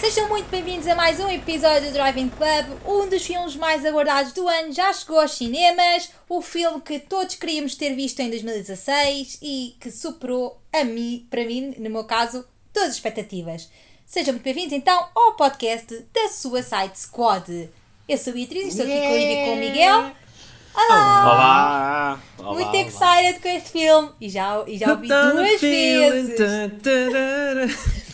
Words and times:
Sejam 0.00 0.28
muito 0.28 0.48
bem-vindos 0.48 0.86
a 0.86 0.94
mais 0.94 1.18
um 1.18 1.28
episódio 1.28 1.88
do 1.88 1.92
Drive-In 1.92 2.28
Club. 2.28 2.78
Um 2.86 3.08
dos 3.08 3.26
filmes 3.26 3.56
mais 3.56 3.84
aguardados 3.84 4.32
do 4.32 4.46
ano 4.46 4.72
já 4.72 4.92
chegou 4.92 5.20
aos 5.20 5.32
cinemas. 5.32 6.10
O 6.28 6.40
filme 6.40 6.80
que 6.80 7.00
todos 7.00 7.34
queríamos 7.34 7.74
ter 7.74 7.94
visto 7.94 8.20
em 8.20 8.30
2016 8.30 9.38
e 9.42 9.76
que 9.80 9.90
superou 9.90 10.60
a 10.72 10.84
mim, 10.84 11.26
para 11.28 11.44
mim, 11.44 11.74
no 11.78 11.90
meu 11.90 12.04
caso, 12.04 12.44
todas 12.72 12.90
as 12.90 12.94
expectativas. 12.94 13.68
Sejam 14.06 14.34
muito 14.34 14.44
bem-vindos 14.44 14.72
então 14.72 15.08
ao 15.14 15.34
podcast 15.34 16.06
da 16.14 16.28
Suicide 16.28 16.96
Squad. 16.96 17.68
Eu 18.08 18.16
sou 18.16 18.30
a 18.32 18.34
Beatriz 18.34 18.64
e 18.64 18.68
estou 18.68 18.86
aqui 18.86 19.00
com 19.00 19.12
o 19.12 19.16
Ivi 19.16 19.32
e 19.32 19.44
com 19.44 19.52
o 19.52 19.56
Miguel. 19.56 20.12
Olá! 20.74 22.20
Olá! 22.38 22.54
Muito 22.54 22.74
excited 22.76 23.40
com 23.40 23.48
este 23.48 23.70
filme 23.70 24.10
e 24.20 24.28
já, 24.28 24.64
e 24.66 24.78
já 24.78 24.94
o 24.94 24.96
vi 24.96 25.08
duas 25.08 25.60
vezes. 25.60 26.36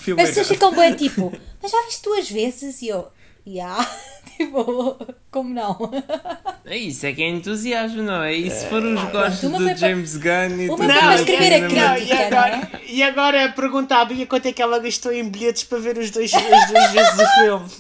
Filme 0.01 0.23
As 0.23 0.29
pessoas 0.29 0.49
ficam 0.49 0.75
bem 0.75 0.95
tipo, 0.95 1.33
mas 1.65 1.73
já 1.73 1.83
viste 1.87 2.03
duas 2.05 2.31
vezes? 2.31 2.83
E 2.83 2.89
eu, 2.89 3.09
já, 3.47 3.77
tipo, 4.37 4.97
como 5.31 5.49
não? 5.55 5.79
É 6.67 6.79
isso, 6.79 7.05
é 7.07 7.13
que 7.13 7.23
é 7.23 7.29
entusiasmo, 7.29 8.03
não 8.03 8.23
é? 8.23 8.33
E 8.35 8.51
se 8.51 8.65
for 8.69 8.83
os 8.83 8.99
gostos 9.11 9.43
uma 9.45 9.59
do 9.59 9.65
foi 9.65 9.75
para- 9.75 9.77
James 9.89 10.17
Gunn 10.17 10.61
e 10.63 10.69
uma 10.71 10.77
tudo 10.77 10.77
foi 10.79 10.87
para 10.95 11.03
mais, 11.03 11.21
escrever 11.21 11.53
a 11.53 11.57
ainda 11.57 11.69
mais- 11.75 12.03
crítica. 12.03 12.15
e, 12.15 12.23
agora, 12.25 12.71
e 12.89 13.03
agora 13.03 13.45
a 13.45 13.49
pergunta 13.53 13.97
à 13.97 14.05
Bia 14.07 14.27
quanto 14.27 14.47
é 14.49 14.53
que 14.53 14.63
ela 14.63 14.79
gastou 14.79 15.13
em 15.13 15.29
bilhetes 15.29 15.65
para 15.65 15.79
ver 15.79 15.99
os 15.99 16.11
dois, 16.11 16.33
as 16.33 16.43
duas 16.71 16.91
vezes 16.91 17.13
o 17.21 17.27
filme? 17.43 17.71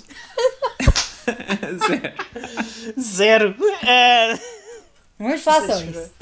Zero. 3.00 3.54
Ah, 3.82 4.38
Vamos 4.38 4.53
falar 5.38 5.66
sobre 5.66 5.90
isso. 5.90 6.12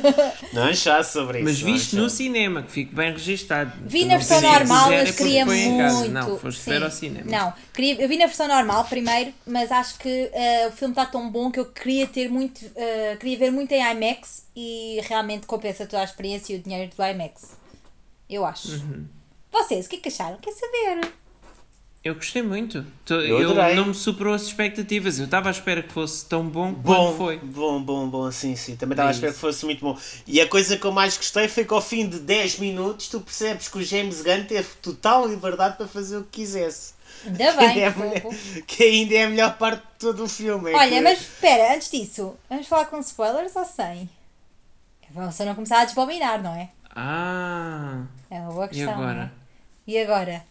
não 0.54 0.72
já 0.72 1.02
sobre 1.02 1.38
isso. 1.38 1.44
Mas 1.44 1.60
viste 1.60 1.96
no 1.96 2.08
cinema, 2.08 2.62
que 2.62 2.72
fique 2.72 2.94
bem 2.94 3.12
registado. 3.12 3.72
Vi 3.84 4.04
na 4.04 4.16
versão 4.16 4.40
normal, 4.40 4.90
mas 4.90 5.10
queria 5.10 5.44
muito. 5.44 6.10
Não, 6.10 6.38
foste 6.38 6.60
Sim. 6.62 6.70
ver 6.70 6.82
ao 6.82 6.90
cinema. 6.90 7.30
Não, 7.30 7.52
queria, 7.74 8.00
eu 8.00 8.08
vi 8.08 8.16
na 8.16 8.26
versão 8.26 8.48
normal 8.48 8.84
primeiro, 8.84 9.32
mas 9.46 9.70
acho 9.70 9.98
que 9.98 10.30
eh, 10.32 10.66
o 10.68 10.72
filme 10.72 10.92
está 10.92 11.04
tão 11.04 11.30
bom 11.30 11.50
que 11.50 11.60
eu 11.60 11.66
queria 11.66 12.06
ter 12.06 12.30
muito, 12.30 12.64
eh, 12.74 13.16
queria 13.20 13.38
ver 13.38 13.50
muito 13.50 13.72
em 13.72 13.82
IMAX 13.82 14.46
e 14.56 15.00
realmente 15.04 15.46
compensa 15.46 15.86
toda 15.86 16.00
a 16.00 16.04
experiência 16.04 16.54
e 16.54 16.58
o 16.58 16.62
dinheiro 16.62 16.90
do 16.94 17.02
IMAX. 17.04 17.56
Eu 18.28 18.44
acho. 18.44 18.72
Uhum. 18.72 19.06
Vocês, 19.50 19.86
o 19.86 19.88
que 19.88 19.96
é 19.96 20.00
que 20.00 20.08
acharam? 20.08 20.36
Quer 20.38 20.52
saber? 20.52 21.12
Eu 22.08 22.14
gostei 22.14 22.42
muito. 22.42 22.84
Tô- 23.04 23.14
Eu 23.20 23.40
Eu, 23.40 23.74
não 23.76 23.86
me 23.86 23.94
superou 23.94 24.32
as 24.34 24.42
expectativas. 24.42 25.18
Eu 25.18 25.26
estava 25.26 25.48
à 25.48 25.52
espera 25.52 25.82
que 25.82 25.92
fosse 25.92 26.24
tão 26.26 26.48
bom, 26.48 26.72
Bom, 26.72 26.94
quanto 27.06 27.16
foi. 27.18 27.38
bom, 27.38 27.82
bom, 27.82 28.08
bom, 28.08 28.30
sim, 28.30 28.56
sim. 28.56 28.76
Também 28.76 28.94
estava 28.94 29.08
É 29.08 29.12
a 29.12 29.14
esperar 29.14 29.30
isso. 29.30 29.38
que 29.38 29.40
fosse 29.40 29.64
muito 29.64 29.80
bom. 29.80 29.98
E 30.26 30.40
a 30.40 30.48
coisa 30.48 30.76
que 30.76 30.84
eu 30.84 30.92
mais 30.92 31.16
gostei 31.16 31.48
foi 31.48 31.64
que 31.64 31.72
ao 31.74 31.80
fim 31.82 32.08
de 32.08 32.18
10 32.18 32.58
minutos 32.58 33.08
tu 33.08 33.20
percebes 33.20 33.68
que 33.68 33.78
o 33.78 33.82
James 33.84 34.22
Gunn 34.22 34.44
teve 34.44 34.68
total 34.82 35.26
liberdade 35.28 35.76
para 35.76 35.86
fazer 35.86 36.16
o 36.18 36.22
que 36.24 36.40
quisesse. 36.40 36.94
Ainda 37.26 37.38
Que 37.52 37.58
ainda 37.64 37.74
bem. 37.74 37.82
é 37.82 37.90
melhor- 37.90 38.34
que 38.66 38.82
ainda 38.84 39.14
é 39.14 39.24
a 39.24 39.28
melhor 39.30 39.58
parte 39.58 39.82
de 39.82 39.98
todo 39.98 40.24
o 40.24 40.28
filme. 40.28 40.70
é 40.70 40.74
Olha, 40.76 40.88
que- 40.90 41.00
mas 41.00 41.20
espera, 41.20 41.74
antes 41.74 41.90
disso, 41.90 42.34
vamos 42.48 42.66
falar 42.66 42.86
com 42.86 42.98
spoilers 43.00 43.54
ou 43.56 43.64
sem? 43.64 44.08
Você 45.10 45.44
não 45.44 45.54
começar 45.54 45.80
a 45.80 45.84
desbominar, 45.84 46.42
não 46.42 46.54
é? 46.54 46.68
Ah, 46.94 48.02
É 48.30 48.38
uma 48.40 48.52
boa 48.52 48.66
e 48.66 48.68
questão. 48.68 48.90
é? 48.90 48.92
agora? 48.94 49.32
E 49.86 49.98
agora? 49.98 50.42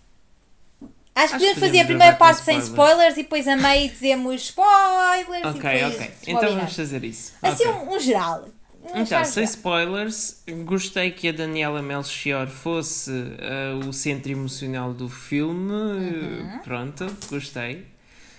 Acho 1.23 1.33
que 1.33 1.39
podemos 1.39 1.59
fazer 1.59 1.79
a 1.81 1.85
primeira 1.85 2.15
parte 2.15 2.43
sem 2.43 2.59
spoilers. 2.59 2.67
spoilers 2.69 3.17
e 3.17 3.23
depois 3.23 3.47
a 3.47 3.55
meio 3.55 3.89
dizemos 3.89 4.41
spoilers 4.43 5.55
Ok, 5.55 5.83
ok. 5.85 6.11
Então 6.27 6.55
vamos 6.55 6.75
fazer 6.75 7.03
isso. 7.03 7.33
Assim 7.41 7.67
Ok. 7.67 7.81
um, 7.81 7.95
um 7.95 7.99
geral. 7.99 8.45
Um 8.83 8.99
Então, 9.01 9.25
sem 9.25 9.43
spoilers, 9.43 10.43
gostei 10.65 11.11
que 11.11 11.27
a 11.27 11.31
Daniela 11.31 11.81
Melchior 11.81 12.47
fosse 12.47 13.11
ah, 13.39 13.85
o 13.85 13.91
centro 13.91 14.31
emocional 14.31 14.93
do 14.93 15.09
filme. 15.09 15.71
Uhum. 15.73 16.59
Pronto, 16.63 17.05
gostei. 17.29 17.85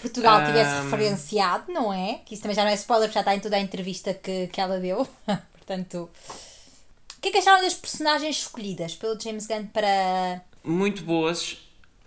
Portugal 0.00 0.46
tivesse 0.46 0.70
Ahm. 0.70 0.84
referenciado, 0.84 1.72
não 1.72 1.92
é? 1.92 2.20
Que 2.24 2.32
isso 2.34 2.42
também 2.42 2.54
já 2.54 2.62
não 2.62 2.70
é 2.70 2.74
spoiler, 2.74 3.10
já 3.10 3.20
está 3.20 3.34
em 3.34 3.40
toda 3.40 3.56
a 3.56 3.60
entrevista 3.60 4.14
que, 4.14 4.46
que 4.46 4.60
ela 4.60 4.78
deu. 4.78 5.06
Portanto, 5.58 6.08
o 7.16 7.20
que 7.20 7.28
é 7.28 7.30
que 7.32 7.38
acharam 7.38 7.60
das 7.62 7.74
personagens 7.74 8.36
escolhidas 8.36 8.94
pelo 8.94 9.20
James 9.20 9.46
Gunn 9.48 9.66
para. 9.66 10.40
Muito 10.64 11.02
boas. 11.02 11.58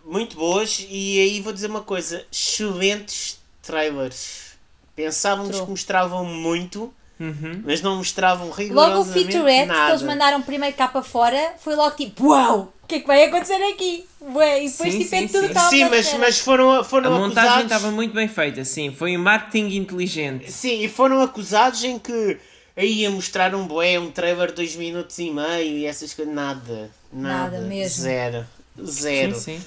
Muito 0.05 0.35
boas 0.35 0.85
e 0.89 1.19
aí 1.19 1.41
vou 1.41 1.53
dizer 1.53 1.67
uma 1.67 1.81
coisa, 1.81 2.25
excelentes 2.31 3.39
trailers. 3.61 4.51
Pensávamos 4.95 5.51
True. 5.51 5.63
que 5.65 5.69
mostravam 5.71 6.25
muito, 6.25 6.93
Uhum. 7.19 7.61
mas 7.63 7.81
não 7.81 7.97
mostravam 7.97 8.47
Logo 8.47 8.53
o 8.53 8.55
rigorosamente 8.57 9.31
featurette 9.31 9.67
nada. 9.67 9.85
que 9.85 9.91
eles 9.91 10.01
mandaram 10.01 10.41
primeiro 10.41 10.75
cá 10.75 10.87
para 10.87 11.03
fora 11.03 11.53
foi 11.63 11.75
logo 11.75 11.95
tipo: 11.95 12.27
Uau! 12.29 12.73
O 12.83 12.87
que 12.87 12.95
é 12.95 12.99
que 12.99 13.07
vai 13.07 13.23
acontecer 13.23 13.61
aqui? 13.71 14.05
Ué, 14.19 14.63
e 14.65 14.69
depois 14.69 14.91
Sim, 14.91 14.99
tipo 14.99 15.15
é 15.15 15.19
sim, 15.19 15.27
tudo 15.27 15.47
sim. 15.59 15.69
Sim, 15.69 15.85
mas, 15.89 16.13
mas 16.15 16.39
foram, 16.39 16.71
A 16.71 16.83
foram 16.83 17.11
montagem 17.11 17.49
acusados... 17.51 17.71
estava 17.71 17.91
muito 17.91 18.13
bem 18.13 18.27
feita, 18.27 18.65
sim. 18.65 18.91
Foi 18.93 19.15
um 19.15 19.21
marketing 19.21 19.75
inteligente. 19.77 20.51
Sim, 20.51 20.81
e 20.81 20.89
foram 20.89 21.21
acusados 21.21 21.81
em 21.85 21.97
que 21.97 22.37
aí 22.75 23.01
ia 23.01 23.09
mostrar 23.09 23.53
um 23.55 23.65
bué, 23.65 23.97
um 23.99 24.11
trailer 24.11 24.49
de 24.49 24.55
2 24.55 24.75
minutos 24.75 25.17
e 25.19 25.29
meio 25.31 25.77
e 25.77 25.85
essas 25.85 26.13
coisas. 26.13 26.33
Nada, 26.33 26.91
nada. 27.13 27.51
Nada 27.51 27.61
mesmo. 27.61 28.01
Zero. 28.03 28.45
Zero. 28.83 29.35
Sim, 29.35 29.57
sim. 29.59 29.63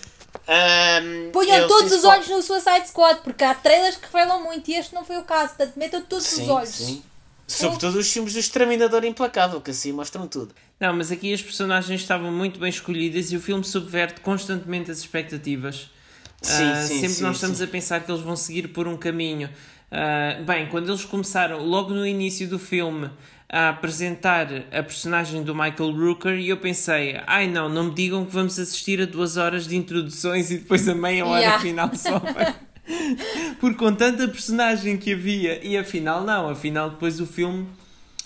Ahm, 0.47 1.31
Ponham 1.33 1.67
todos 1.69 1.93
os 1.93 2.05
olhos 2.05 2.29
no 2.29 2.43
Suicide 2.43 2.89
Squad, 2.89 3.21
porque 3.23 3.45
há 3.45 3.55
trailers 3.55 3.97
que 3.97 4.07
revelam 4.07 4.43
muito 4.43 4.71
e 4.71 4.75
este 4.75 4.95
não 4.95 5.05
foi 5.05 5.17
o 5.17 5.23
caso. 5.23 5.55
Portanto, 5.55 5.75
metam 5.77 6.03
todos 6.03 6.25
Sim, 6.27 6.43
os 6.43 6.49
olhos. 6.49 6.69
sim. 6.71 7.03
Sobretudo 7.47 7.99
os 7.99 8.11
filmes 8.11 8.33
do 8.33 8.39
Exterminador 8.39 9.05
Implacável, 9.05 9.61
que 9.61 9.71
assim 9.71 9.93
mostram 9.93 10.27
tudo. 10.27 10.55
Não, 10.81 10.95
mas 10.97 11.13
aqui 11.13 11.33
as 11.33 11.43
personagens 11.43 12.01
estavam 12.01 12.33
muito 12.33 12.59
bem 12.59 12.71
escolhidas 12.71 13.31
e 13.33 13.37
o 13.37 13.41
filme 13.41 13.63
subverte 13.63 14.21
constantemente 14.23 14.91
as 14.91 14.99
expectativas. 14.99 15.91
Sim, 16.41 16.71
Ah, 16.73 16.87
sim, 16.87 16.95
sempre 17.01 17.09
sim, 17.17 17.23
nós 17.23 17.37
estamos 17.37 17.59
sim. 17.59 17.65
a 17.65 17.67
pensar 17.67 18.01
que 18.03 18.11
eles 18.11 18.23
vão 18.23 18.35
seguir 18.35 18.69
por 18.69 18.89
um 18.89 18.97
caminho. 18.97 19.51
Ah, 19.91 20.41
bem, 20.45 20.69
quando 20.69 20.89
eles 20.91 21.05
começaram, 21.05 21.59
logo 21.63 21.93
no 21.93 22.07
início 22.07 22.49
do 22.49 22.59
filme, 22.59 23.11
a 23.57 23.69
apresentar 23.69 24.49
a 24.73 24.83
personagem 24.83 25.45
do 25.45 25.55
Michael 25.55 25.93
Rooker, 25.93 26.35
e 26.39 26.49
eu 26.49 26.57
pensei, 26.57 27.21
ai 27.27 27.47
não, 27.47 27.69
não 27.69 27.85
me 27.85 27.95
digam 27.95 28.25
que 28.27 28.33
vamos 28.33 28.59
assistir 28.59 29.01
a 29.01 29.05
duas 29.07 29.37
horas 29.37 29.67
de 29.69 29.77
introduções 29.77 30.51
e 30.51 30.59
depois 30.59 30.89
a 30.89 30.95
meia 30.95 31.25
hora 31.25 31.41
Yeah. 31.41 31.61
final 31.63 31.91
só. 31.95 32.19
vai. 32.19 32.55
Porque 33.61 33.77
com 33.79 33.95
tanta 33.95 34.27
personagem 34.29 34.97
que 34.97 35.13
havia, 35.13 35.65
e 35.65 35.77
afinal 35.79 36.23
não, 36.25 36.49
afinal 36.51 36.91
depois 36.91 37.21
o 37.21 37.27
filme 37.27 37.67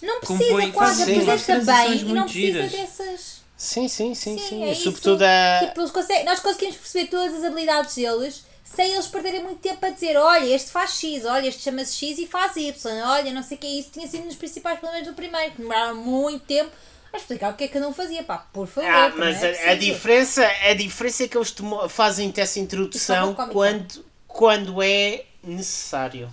Não 0.02 0.18
precisa 0.20 0.44
Compõe- 0.44 0.72
quase, 0.72 1.04
sim, 1.04 1.20
apresenta 1.20 1.72
bem 1.72 1.98
e 1.98 2.04
não 2.04 2.24
precisa 2.24 2.46
giras. 2.68 2.72
dessas. 2.72 3.38
Sim, 3.56 3.86
sim, 3.88 4.14
sim, 4.14 4.38
sim. 4.38 4.62
é 4.64 4.68
E 4.68 4.72
isso. 4.72 4.84
sobretudo 4.84 5.22
a. 5.22 5.66
Tipo, 5.66 5.80
nós 6.24 6.40
conseguimos 6.40 6.76
perceber 6.76 7.06
todas 7.08 7.34
as 7.34 7.44
habilidades 7.44 7.94
deles 7.96 8.44
sem 8.74 8.92
eles 8.92 9.06
perderem 9.06 9.42
muito 9.42 9.60
tempo 9.60 9.84
a 9.84 9.90
dizer: 9.90 10.16
olha, 10.16 10.54
este 10.54 10.70
faz 10.70 10.92
X, 10.98 11.24
olha, 11.24 11.48
este 11.48 11.62
chama-se 11.62 11.94
X 11.94 12.18
e 12.18 12.26
faz 12.26 12.56
Y, 12.56 13.02
olha, 13.04 13.32
não 13.32 13.42
sei 13.42 13.56
o 13.56 13.60
que 13.60 13.66
é 13.66 13.70
isso. 13.70 13.90
Tinha 13.92 14.06
sido 14.06 14.24
um 14.24 14.28
dos 14.28 14.36
principais 14.36 14.78
problemas 14.78 15.06
do 15.06 15.14
primeiro, 15.14 15.52
que 15.52 15.62
demoraram 15.62 15.96
muito 15.96 16.44
tempo 16.44 16.70
a 17.12 17.16
explicar 17.16 17.52
o 17.52 17.56
que 17.56 17.64
é 17.64 17.68
que 17.68 17.74
cada 17.74 17.88
um 17.88 17.94
fazia. 17.94 18.22
Pá, 18.22 18.38
por 18.52 18.66
favor. 18.66 18.90
Ah, 18.90 19.12
mas 19.16 19.42
é 19.42 19.68
a, 19.68 19.72
a 19.72 19.74
diferença, 19.74 20.46
a 20.46 20.74
diferença 20.74 21.24
é 21.24 21.28
que 21.28 21.36
eles 21.36 21.54
fazem 21.88 22.32
essa 22.36 22.60
introdução 22.60 23.36
é 23.38 23.52
quando, 23.52 24.04
quando 24.26 24.82
é 24.82 25.24
necessário. 25.42 26.32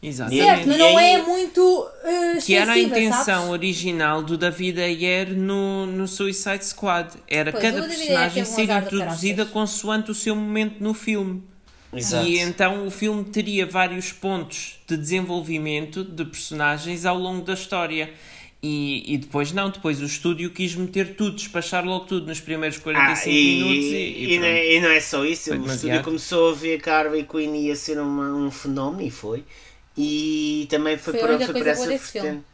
Exatamente. 0.00 0.44
Certo, 0.44 0.68
mas 0.68 0.78
não 0.78 0.98
é 0.98 1.18
muito 1.22 1.60
uh, 1.60 2.40
Que 2.44 2.54
era 2.54 2.72
a 2.72 2.78
intenção 2.78 3.24
sabes? 3.46 3.50
original 3.50 4.22
do 4.22 4.36
David 4.38 4.80
Ayer 4.80 5.34
no, 5.36 5.86
no 5.86 6.06
Suicide 6.06 6.64
Squad. 6.64 7.14
Era 7.26 7.50
Pois, 7.50 7.62
cada 7.62 7.82
personagem 7.82 8.42
um 8.44 8.46
ser 8.46 8.70
introduzida 8.70 9.44
consoante 9.44 10.10
o 10.10 10.14
seu 10.14 10.36
momento 10.36 10.82
no 10.82 10.94
filme. 10.94 11.42
Exato. 11.92 12.26
E 12.28 12.38
então 12.38 12.86
o 12.86 12.90
filme 12.90 13.24
teria 13.24 13.66
vários 13.66 14.12
pontos 14.12 14.78
de 14.86 14.96
desenvolvimento 14.96 16.04
de 16.04 16.24
personagens 16.24 17.04
ao 17.04 17.18
longo 17.18 17.44
da 17.44 17.54
história. 17.54 18.12
E, 18.62 19.14
e 19.14 19.16
depois 19.18 19.52
não, 19.52 19.70
depois 19.70 20.00
o 20.00 20.04
estúdio 20.04 20.50
quis 20.50 20.74
meter 20.74 21.14
tudo, 21.14 21.36
despachar 21.36 21.84
logo 21.84 22.06
tudo 22.06 22.26
nos 22.26 22.40
primeiros 22.40 22.76
45 22.78 23.28
Ah, 23.28 23.32
e, 23.32 23.54
minutos 23.56 23.84
e, 23.84 23.96
e, 23.96 24.34
e 24.34 24.38
não, 24.38 24.46
pronto. 24.48 24.62
e 24.64 24.80
não 24.80 24.88
é 24.90 25.00
só 25.00 25.24
isso, 25.24 25.44
Foi 25.50 25.58
o 25.58 25.60
estúdio 25.60 25.78
demasiado. 25.80 26.04
começou 26.04 26.50
a 26.50 26.54
ver 26.54 26.82
que 26.82 26.90
a 26.90 26.98
Harvey 26.98 27.22
Quinn 27.24 27.54
ia 27.54 27.76
ser 27.76 28.00
uma, 28.00 28.32
um 28.34 28.50
fenómeno 28.50 29.02
e 29.06 29.10
foi. 29.10 29.44
E 30.00 30.66
também 30.70 30.96
foi, 30.96 31.14
Foi 31.18 31.28
única 31.34 31.46
foi 31.46 31.54
por 31.60 31.66
essa 31.66 31.86
vertente. 31.86 32.10
filme. 32.12 32.44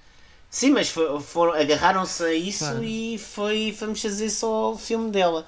Sim, 0.49 0.71
mas 0.71 0.95
agarraram-se 1.61 2.23
a 2.25 2.33
isso 2.33 2.65
Claro. 2.65 2.85
e 2.85 3.19
foi, 3.19 3.77
vamos 3.79 4.01
fazer 4.01 4.31
só 4.31 4.73
o 4.73 4.79
filme 4.79 5.11
dela. 5.11 5.45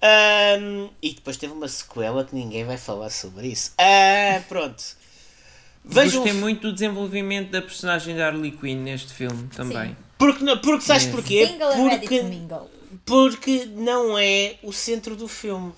Ahm, 0.00 0.88
e 1.02 1.12
depois 1.14 1.36
teve 1.36 1.52
uma 1.52 1.68
sequela 1.68 2.24
que 2.24 2.34
ninguém 2.34 2.64
vai 2.64 2.76
falar 2.78 3.10
sobre 3.10 3.48
isso. 3.48 3.72
Ah, 3.78 4.40
pronto. 4.48 4.82
Vejam 5.84 6.22
Gostei 6.22 6.38
o 6.38 6.40
muito 6.40 6.62
do 6.62 6.72
desenvolvimento 6.72 7.50
da 7.50 7.60
personagem 7.60 8.16
da 8.16 8.26
Harley 8.28 8.52
Quinn 8.52 8.76
neste 8.78 9.12
filme 9.12 9.48
também. 9.54 9.94
Porque, 10.16 10.42
não- 10.44 10.56
porque 10.58 10.84
sabes 10.84 11.06
porquê? 11.06 11.46
Single 11.46 11.72
Porque, 11.74 12.20
porque 13.04 13.64
não 13.74 14.16
é 14.16 14.54
o 14.62 14.72
centro 14.72 15.14
do 15.16 15.28
filme. 15.28 15.72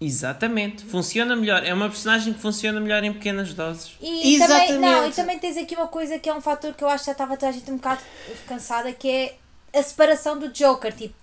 Exatamente, 0.00 0.84
funciona 0.84 1.34
melhor. 1.34 1.64
É 1.64 1.74
uma 1.74 1.88
personagem 1.88 2.32
que 2.32 2.38
funciona 2.40 2.78
melhor 2.80 3.02
em 3.02 3.12
pequenas 3.12 3.52
doses. 3.52 3.96
E 4.00 4.38
também, 4.38 4.78
não, 4.78 4.88
e 4.88 5.08
Exatamente. 5.08 5.16
também 5.16 5.38
tens 5.38 5.56
aqui 5.56 5.74
uma 5.74 5.88
coisa 5.88 6.18
que 6.18 6.28
é 6.28 6.34
um 6.34 6.40
fator 6.40 6.72
que 6.72 6.84
eu 6.84 6.88
acho 6.88 7.04
que 7.04 7.06
já 7.06 7.12
estava 7.12 7.36
toda 7.36 7.48
a 7.48 7.52
gente 7.52 7.70
um 7.70 7.76
bocado 7.76 8.00
cansada, 8.46 8.92
que 8.92 9.08
é 9.10 9.36
a 9.74 9.82
separação 9.82 10.38
do 10.38 10.50
Joker. 10.50 10.94
Tipo, 10.94 11.14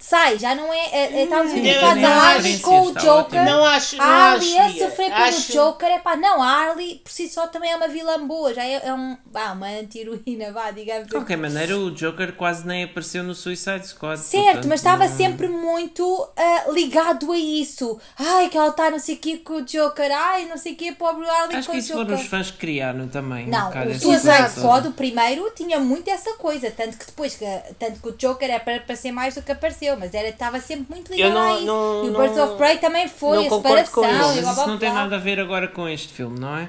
sai, 0.00 0.38
já 0.38 0.54
não 0.54 0.72
é. 0.72 0.86
é, 0.92 1.12
é 1.20 1.22
estamos 1.24 1.52
Eu 1.52 1.58
habituados 1.58 2.02
não 2.02 2.10
a 2.10 2.16
acho 2.16 2.36
Harley 2.36 2.52
isso, 2.54 2.62
com 2.62 2.80
o 2.82 2.92
Joker. 2.94 3.44
Não 3.44 3.64
acho, 3.64 3.96
não 3.96 4.04
A 4.04 4.08
Harley 4.32 4.58
a 4.58 4.64
acho, 4.64 4.74
Bia. 4.74 4.88
sofrer 4.88 5.10
pelo 5.12 5.24
Acho- 5.24 5.52
Joker, 5.52 5.88
é 5.88 5.98
pá, 5.98 6.16
não, 6.16 6.42
a 6.42 6.46
Harley 6.48 7.00
por 7.04 7.12
si 7.12 7.28
só 7.28 7.46
também 7.46 7.70
é 7.70 7.76
uma 7.76 7.88
vilã 7.88 8.26
boa, 8.26 8.52
já 8.54 8.64
é, 8.64 8.80
é 8.88 8.92
um, 8.94 9.16
vá, 9.30 9.52
uma 9.52 9.66
anti-heroína, 9.68 10.52
vá, 10.52 10.70
digamos 10.70 11.06
De 11.06 11.12
qualquer 11.12 11.36
maneira, 11.36 11.76
o 11.78 11.90
Joker 11.90 12.32
quase 12.34 12.66
nem 12.66 12.84
apareceu 12.84 13.22
no 13.22 13.34
Suicide 13.34 13.86
Squad. 13.86 14.18
Certo, 14.20 14.44
portanto, 14.44 14.68
mas 14.68 14.80
estava 14.80 15.06
não- 15.08 15.16
sempre 15.16 15.48
muito 15.48 16.28
ah, 16.36 16.64
ligado 16.70 17.30
a 17.32 17.38
isso. 17.38 17.98
Ai, 18.18 18.48
que 18.48 18.56
ela 18.56 18.68
está 18.68 18.90
não 18.90 18.98
sei 18.98 19.14
o 19.16 19.18
que 19.18 19.38
com 19.38 19.54
o 19.54 19.62
Joker. 19.62 20.10
Ai, 20.12 20.46
não 20.46 20.56
sei 20.56 20.72
o 20.72 20.76
que, 20.76 20.92
pobre 20.92 21.28
Harley 21.28 21.56
Acho 21.56 21.66
com 21.68 21.72
que 21.72 21.78
o 21.78 21.80
isso 21.80 21.88
Joker. 21.92 22.06
foram 22.06 22.20
os 22.20 22.26
fãs 22.26 22.50
que 22.50 22.56
criaram 22.58 23.08
também. 23.08 23.46
um 23.46 23.50
Não, 23.50 23.66
bocado 23.68 23.90
o 23.90 23.98
Suicide 23.98 24.50
Squad, 24.50 24.88
o 24.88 24.92
primeiro, 24.92 25.50
tinha 25.54 25.78
muito 25.78 26.08
essa 26.08 26.34
coisa. 26.34 26.70
Tanto 26.70 26.96
que 26.96 27.06
depois, 27.06 27.34
que, 27.36 27.44
tanto 27.78 28.00
que 28.00 28.08
o 28.08 28.12
Joker 28.12 28.50
é 28.50 28.58
para 28.58 28.76
aparecer 28.76 29.12
mais 29.12 29.34
do 29.34 29.42
que 29.42 29.52
apareceu, 29.52 29.89
mas 29.98 30.12
era, 30.14 30.28
estava 30.28 30.60
sempre 30.60 30.86
muito 30.94 31.12
ligado 31.12 31.32
não- 31.34 31.40
a 31.52 31.56
isso. 31.56 31.66
não- 31.66 32.04
e 32.06 32.10
o 32.10 32.18
Birds 32.18 32.36
não- 32.36 32.48
of 32.48 32.56
Prey 32.56 32.78
também 32.78 33.08
foi, 33.08 33.36
não 33.36 33.46
a 33.46 33.56
separação 33.56 34.04
isso. 34.04 34.12
e 34.12 34.16
Mas 34.18 34.32
blá 34.34 34.40
blá 34.42 34.52
isso 34.62 34.66
não 34.70 34.78
tem 34.78 34.92
nada 34.92 35.16
a 35.16 35.18
ver 35.18 35.38
agora 35.40 35.68
com 35.68 35.88
este 35.88 36.12
filme, 36.12 36.38
não 36.38 36.56
é? 36.56 36.68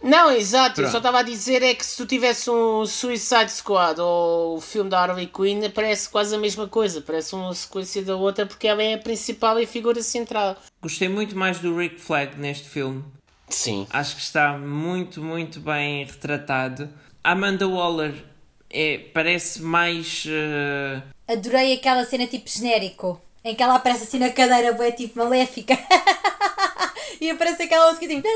Não, 0.00 0.30
exato, 0.30 0.80
eu 0.80 0.84
Pronto. 0.84 0.92
só 0.92 0.98
estava 0.98 1.18
a 1.18 1.22
dizer 1.24 1.60
é 1.60 1.74
que 1.74 1.84
se 1.84 1.96
tu 1.96 2.06
tivesse 2.06 2.48
um 2.48 2.86
Suicide 2.86 3.50
Squad 3.50 4.00
ou 4.00 4.56
o 4.56 4.60
filme 4.60 4.88
da 4.88 5.00
Harley 5.00 5.26
Quinn, 5.26 5.68
parece 5.74 6.08
quase 6.08 6.32
a 6.34 6.38
mesma 6.38 6.68
coisa, 6.68 7.00
parece 7.00 7.34
uma 7.34 7.52
sequência 7.52 8.00
da 8.04 8.14
outra 8.14 8.46
porque 8.46 8.68
ela 8.68 8.80
é 8.80 8.94
a 8.94 8.98
principal 8.98 9.58
e 9.58 9.64
a 9.64 9.66
figura 9.66 10.00
central. 10.00 10.56
Gostei 10.80 11.08
muito 11.08 11.36
mais 11.36 11.58
do 11.58 11.76
Rick 11.76 12.00
Flag 12.00 12.38
neste 12.38 12.68
filme. 12.68 13.04
Sim. 13.48 13.88
Acho 13.90 14.14
que 14.14 14.22
está 14.22 14.52
muito, 14.56 15.20
muito 15.20 15.58
bem 15.58 16.04
retratado. 16.04 16.88
A 17.24 17.32
Amanda 17.32 17.66
Waller 17.66 18.14
é, 18.70 18.98
parece 19.12 19.60
mais. 19.62 20.24
eh, 20.28 21.02
Adorei 21.28 21.74
aquela 21.74 22.06
cena 22.06 22.26
tipo 22.26 22.48
genérico, 22.48 23.20
em 23.44 23.54
que 23.54 23.62
ela 23.62 23.74
aparece 23.74 24.04
assim 24.04 24.18
na 24.18 24.30
cadeira, 24.30 24.72
bué 24.72 24.90
tipo 24.92 25.18
maléfica. 25.18 25.78
e 27.20 27.28
aparece 27.28 27.64
aquela 27.64 27.88
música 27.92 28.08
tipo. 28.08 28.26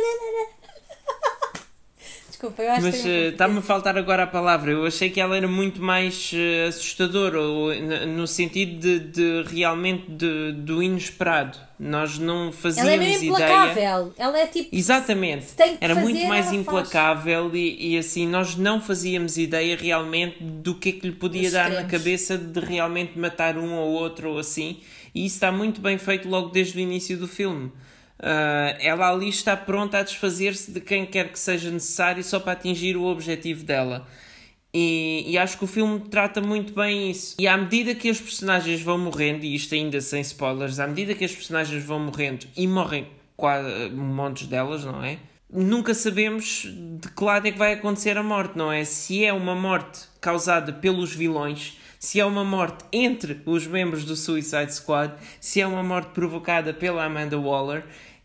Desculpa, 2.42 2.62
eu 2.64 2.72
acho 2.72 2.82
Mas 2.82 3.00
que. 3.02 3.08
eh, 3.08 3.28
está-me 3.28 3.58
a 3.58 3.62
faltar 3.62 3.96
agora 3.96 4.24
a 4.24 4.26
palavra. 4.26 4.72
Eu 4.72 4.84
achei 4.84 5.08
que 5.08 5.20
ela 5.20 5.36
era 5.36 5.46
muito 5.46 5.80
mais 5.80 6.32
eh, 6.34 6.66
assustadora, 6.66 7.40
ou, 7.40 7.72
no 8.08 8.26
sentido 8.26 8.80
de, 8.80 8.98
de 8.98 9.42
realmente 9.48 10.10
de- 10.10 10.50
do 10.52 10.82
inesperado. 10.82 11.56
Nós 11.78 12.18
não 12.18 12.50
fazíamos 12.50 12.92
Ela 12.92 13.02
é 13.04 13.06
mesmo 13.08 13.34
ideia. 13.36 13.46
implacável. 13.48 14.14
Ela 14.18 14.38
é 14.40 14.46
tipo. 14.48 14.74
Exatamente. 14.74 15.46
Era 15.80 15.94
fazer, 15.94 16.00
muito 16.08 16.26
mais 16.26 16.52
implacável 16.52 17.54
e, 17.54 17.92
e 17.94 17.98
assim 17.98 18.26
nós 18.26 18.56
não 18.56 18.80
fazíamos 18.80 19.38
ideia 19.38 19.76
realmente 19.76 20.42
do 20.42 20.74
que 20.74 20.88
é 20.88 20.92
que 20.92 21.06
lhe 21.06 21.14
podia 21.14 21.46
Os 21.46 21.52
dar 21.52 21.70
na 21.70 21.82
extremos. 21.82 21.92
cabeça 21.92 22.36
de 22.38 22.58
realmente 22.60 23.16
matar 23.16 23.56
um 23.56 23.72
ou 23.74 23.90
outro 23.92 24.30
ou 24.30 24.38
assim. 24.40 24.78
E 25.14 25.24
isso 25.26 25.36
está 25.36 25.52
muito 25.52 25.80
bem 25.80 25.96
feito 25.96 26.28
logo 26.28 26.48
desde 26.48 26.76
o 26.76 26.80
início 26.80 27.16
do 27.16 27.28
filme. 27.28 27.70
Ah, 28.22 28.76
ela 28.78 29.10
ali 29.10 29.28
está 29.28 29.56
pronta 29.56 29.98
a 29.98 30.02
desfazer-se 30.02 30.70
de 30.70 30.80
quem 30.80 31.04
quer 31.04 31.32
que 31.32 31.38
seja 31.38 31.70
necessário 31.70 32.22
só 32.22 32.38
para 32.38 32.52
atingir 32.52 32.96
o 32.96 33.04
objetivo 33.04 33.64
dela. 33.64 34.06
E, 34.72 35.24
e 35.26 35.36
acho 35.36 35.58
que 35.58 35.64
o 35.64 35.66
filme 35.66 36.00
trata 36.08 36.40
muito 36.40 36.72
bem 36.72 37.10
isso. 37.10 37.34
E 37.38 37.46
à 37.46 37.56
medida 37.56 37.94
que 37.94 38.08
os 38.08 38.20
personagens 38.20 38.80
vão 38.80 38.96
morrendo, 38.96 39.44
e 39.44 39.54
isto 39.54 39.74
ainda 39.74 40.00
sem 40.00 40.20
spoilers, 40.22 40.78
à 40.78 40.86
medida 40.86 41.14
que 41.14 41.24
as 41.24 41.32
personagens 41.34 41.84
vão 41.84 41.98
morrendo 41.98 42.46
e 42.56 42.66
morrem 42.66 43.06
quase 43.36 43.90
montes 43.90 44.46
delas, 44.46 44.84
não 44.84 45.04
é? 45.04 45.18
Nunca 45.50 45.92
sabemos 45.92 46.66
de 46.98 47.08
que 47.08 47.24
lado 47.24 47.46
é 47.46 47.52
que 47.52 47.58
vai 47.58 47.74
acontecer 47.74 48.16
a 48.16 48.22
morte, 48.22 48.56
não 48.56 48.72
é? 48.72 48.84
Se 48.84 49.22
é 49.22 49.32
uma 49.32 49.54
morte 49.54 50.08
causada 50.18 50.72
pelos 50.72 51.14
vilões, 51.14 51.76
se 51.98 52.18
é 52.18 52.24
uma 52.24 52.42
morte 52.42 52.84
entre 52.90 53.42
os 53.44 53.66
membros 53.66 54.04
do 54.04 54.16
Suicide 54.16 54.74
Squad, 54.74 55.12
se 55.38 55.60
é 55.60 55.66
uma 55.66 55.82
morte 55.82 56.12
provocada 56.12 56.72
pela 56.72 57.04
Amanda 57.04 57.38
Waller. 57.38 57.84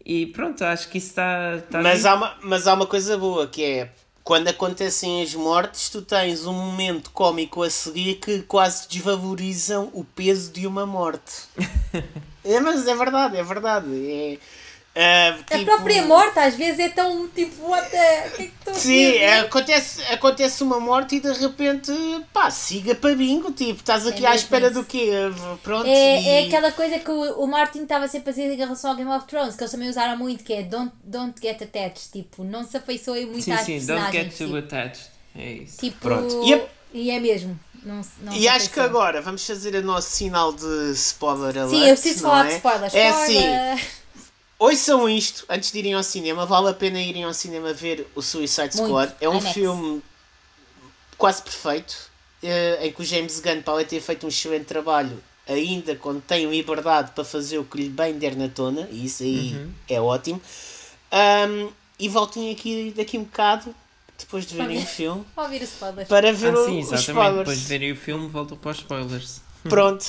E 0.10 0.26
pronto, 0.28 0.64
acho 0.64 0.88
que 0.88 1.00
isso 1.00 1.10
está. 1.10 1.58
está 1.58 1.82
Mas 1.82 2.06
há, 2.06 2.16
uma, 2.16 2.38
mas 2.42 2.66
há 2.66 2.74
uma 2.74 2.88
coisa 2.88 3.18
boa 3.18 3.46
que 3.46 3.62
é 3.62 3.90
quando 4.24 4.48
acontecem 4.48 5.22
as 5.22 5.34
mortes, 5.36 5.90
tu 5.90 6.02
tens 6.02 6.46
um 6.46 6.54
momento 6.54 7.12
cómico 7.12 7.62
a 7.62 7.70
seguir 7.70 8.16
que 8.16 8.42
quase 8.44 8.88
desvalorizam 8.88 9.90
o 9.94 10.06
peso 10.06 10.52
de 10.52 10.66
uma 10.66 10.86
morte. 10.86 11.44
é, 12.44 12.60
mas 12.62 12.88
é 12.88 12.96
verdade, 12.96 13.36
é 13.36 13.44
verdade. 13.44 13.88
É, 14.10 14.38
A 15.00 15.58
tipo- 15.58 15.66
própria 15.66 16.02
morte 16.06 16.40
às 16.40 16.56
vezes 16.56 16.80
é 16.80 16.90
tão 16.90 17.28
tipo, 17.28 17.70
what 17.70 17.90
the... 17.92 18.28
o 18.28 18.32
que 18.32 18.42
é 18.44 18.46
que 18.48 18.54
estou 18.60 18.74
a 18.74 18.76
Sim, 18.78 18.90
dizer? 19.12 19.18
é, 19.18 19.40
acontece, 19.42 20.02
acontece 20.06 20.64
uma 20.64 20.80
morte 20.80 21.16
e 21.18 21.20
de 21.20 21.32
repente, 21.34 21.92
pá, 22.34 22.50
siga 22.50 22.96
para 22.96 23.14
bingo, 23.16 23.52
tipo, 23.52 23.80
estás 23.80 24.08
aqui 24.08 24.26
É 24.26 24.30
à 24.30 24.36
espera 24.36 24.66
isso. 24.68 24.74
do 24.76 24.84
quê? 24.86 25.12
Pronto, 25.62 25.86
É, 25.88 26.22
e- 26.22 26.28
é 26.30 26.48
aquela 26.48 26.72
coisa 26.72 26.98
que 27.00 27.12
o, 27.12 27.40
o 27.44 27.48
Martin 27.48 27.84
estava 27.84 28.08
sempre 28.08 28.30
a 28.30 28.34
dizer 28.34 28.52
em 28.52 28.56
relação 28.58 28.92
ao 28.92 28.96
Game 28.98 29.12
of 29.12 29.28
Thrones, 29.28 29.56
que 29.56 29.62
eles 29.64 29.72
também 29.72 29.90
usaram 29.90 30.18
muito, 30.18 30.44
que 30.44 30.54
é 30.54 30.64
don't, 30.64 30.92
don't 31.04 31.40
get 31.42 31.62
attached, 31.62 32.10
tipo, 32.12 32.44
não 32.44 32.64
se 32.64 32.76
afeiçoem 32.78 33.26
muito 33.28 33.44
Sim, 33.44 33.52
às 33.52 33.62
sim, 33.62 33.78
don't 33.86 33.88
personagens. 34.02 34.24
get 34.26 34.38
too 34.38 34.48
tipo, 34.48 34.58
attached. 34.58 35.06
É 35.36 35.52
isso. 35.52 35.78
tipo, 35.78 35.98
Pronto. 36.00 36.44
E 36.44 36.54
a- 36.56 36.66
e 36.94 37.12
é 37.12 37.20
mesmo. 37.20 37.60
Não, 37.84 38.02
não 38.24 38.34
E 38.34 38.48
acho 38.50 38.72
que 38.72 38.80
agora 38.80 39.22
vamos 39.22 39.46
fazer 39.46 39.76
o 39.76 39.82
nosso 39.84 40.10
sinal 40.10 40.52
de 40.52 40.92
spoiler 40.94 41.56
alert. 41.58 41.70
Sim, 41.70 41.82
eu 41.84 41.94
preciso 41.96 42.22
falar 42.24 42.46
é? 42.46 42.50
de 42.50 42.56
spoilers. 42.56 42.94
É 42.96 43.10
assim, 43.10 43.34
Spoiler. 43.36 43.80
Ouçam 44.60 45.08
isto 45.10 45.46
antes 45.50 45.72
de 45.72 45.80
irem 45.80 45.94
ao 45.94 46.04
cinema. 46.04 46.46
Vale 46.46 46.70
a 46.70 46.74
pena 46.74 47.00
irem 47.02 47.24
ao 47.24 47.34
cinema 47.34 47.74
ver 47.74 48.08
o 48.16 48.22
Suicide 48.22 48.76
Muito. 48.78 48.88
Squad. 48.88 49.14
É 49.22 49.30
um 49.30 49.40
filme 49.42 50.02
quase 51.18 51.42
perfeito, 51.42 51.96
eh, 52.44 52.80
em 52.88 52.92
que 52.92 53.02
o 53.02 53.06
James 53.06 53.40
Gunn, 53.40 53.62
para 53.62 53.84
ter 53.86 54.00
feito 54.02 54.26
um 54.26 54.30
excelente 54.30 54.66
trabalho, 54.66 55.22
ainda 55.48 55.96
quando 55.96 56.22
tem 56.22 56.50
liberdade 56.50 57.12
para 57.12 57.24
fazer 57.24 57.58
o 57.58 57.64
que 57.64 57.78
lhe 57.78 57.90
bem 57.90 58.18
der 58.18 58.36
na 58.36 58.48
tona, 58.50 58.88
e 58.92 59.06
isso 59.06 59.24
aí 59.24 59.54
Uhum. 59.56 59.72
é 59.90 60.00
ótimo. 60.02 60.42
Ahm, 61.12 61.70
e 62.00 62.08
voltem 62.10 62.52
aqui 62.52 62.94
daqui 62.96 63.18
um 63.18 63.24
bocado, 63.24 63.74
depois 64.20 64.46
de 64.46 64.56
verem 64.56 64.78
o 64.84 64.86
filme, 64.86 65.26
Ouvir 65.36 65.62
os 65.64 65.70
spoilers. 65.70 66.08
para 66.08 66.34
ver 66.34 66.54
Ah, 66.54 66.60
o- 66.60 66.66
sim, 66.66 66.80
os 66.80 66.88
exatamente. 66.88 67.00
spoilers. 67.10 67.38
Depois 67.38 67.60
de 67.60 67.66
verem 67.66 67.92
o 67.92 67.96
filme, 67.96 68.28
voltam 68.28 68.58
para 68.58 68.72
os 68.72 68.78
spoilers. 68.78 69.42
Pronto. 69.64 70.06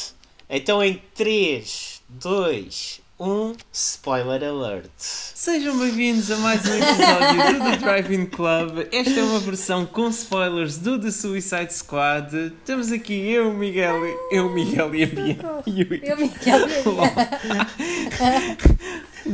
Então 0.51 0.83
em 0.85 1.03
3, 1.15 2.03
2, 2.09 3.01
1, 3.21 3.57
spoiler 3.73 4.45
alert. 4.45 4.89
Sejam 4.97 5.77
bem-vindos 5.77 6.31
a 6.31 6.37
mais 6.37 6.65
um 6.65 6.75
episódio 6.75 7.55
do 7.59 7.65
The 7.71 7.77
Drive-In 7.79 8.27
Club. 8.27 8.87
Esta 8.93 9.19
é 9.19 9.23
uma 9.25 9.41
versão 9.41 9.85
com 9.85 10.09
spoilers 10.09 10.79
do 10.79 11.01
The 11.01 11.11
Suicide 11.11 11.73
Squad. 11.75 12.53
Temos 12.65 12.93
aqui 12.93 13.29
eu, 13.31 13.53
Miguel, 13.53 13.97
eu, 14.31 14.49
Miguel 14.51 14.95
e 14.95 15.03
a 15.03 15.07
Bia. 15.07 15.37
E 15.67 15.83
o- 15.83 15.95
Eu, 15.95 16.17
Miguel, 16.17 16.69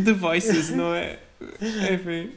The 0.04 0.12
Voices, 0.12 0.70
não 0.70 0.94
é? 0.94 1.18
Enfim. 1.92 2.30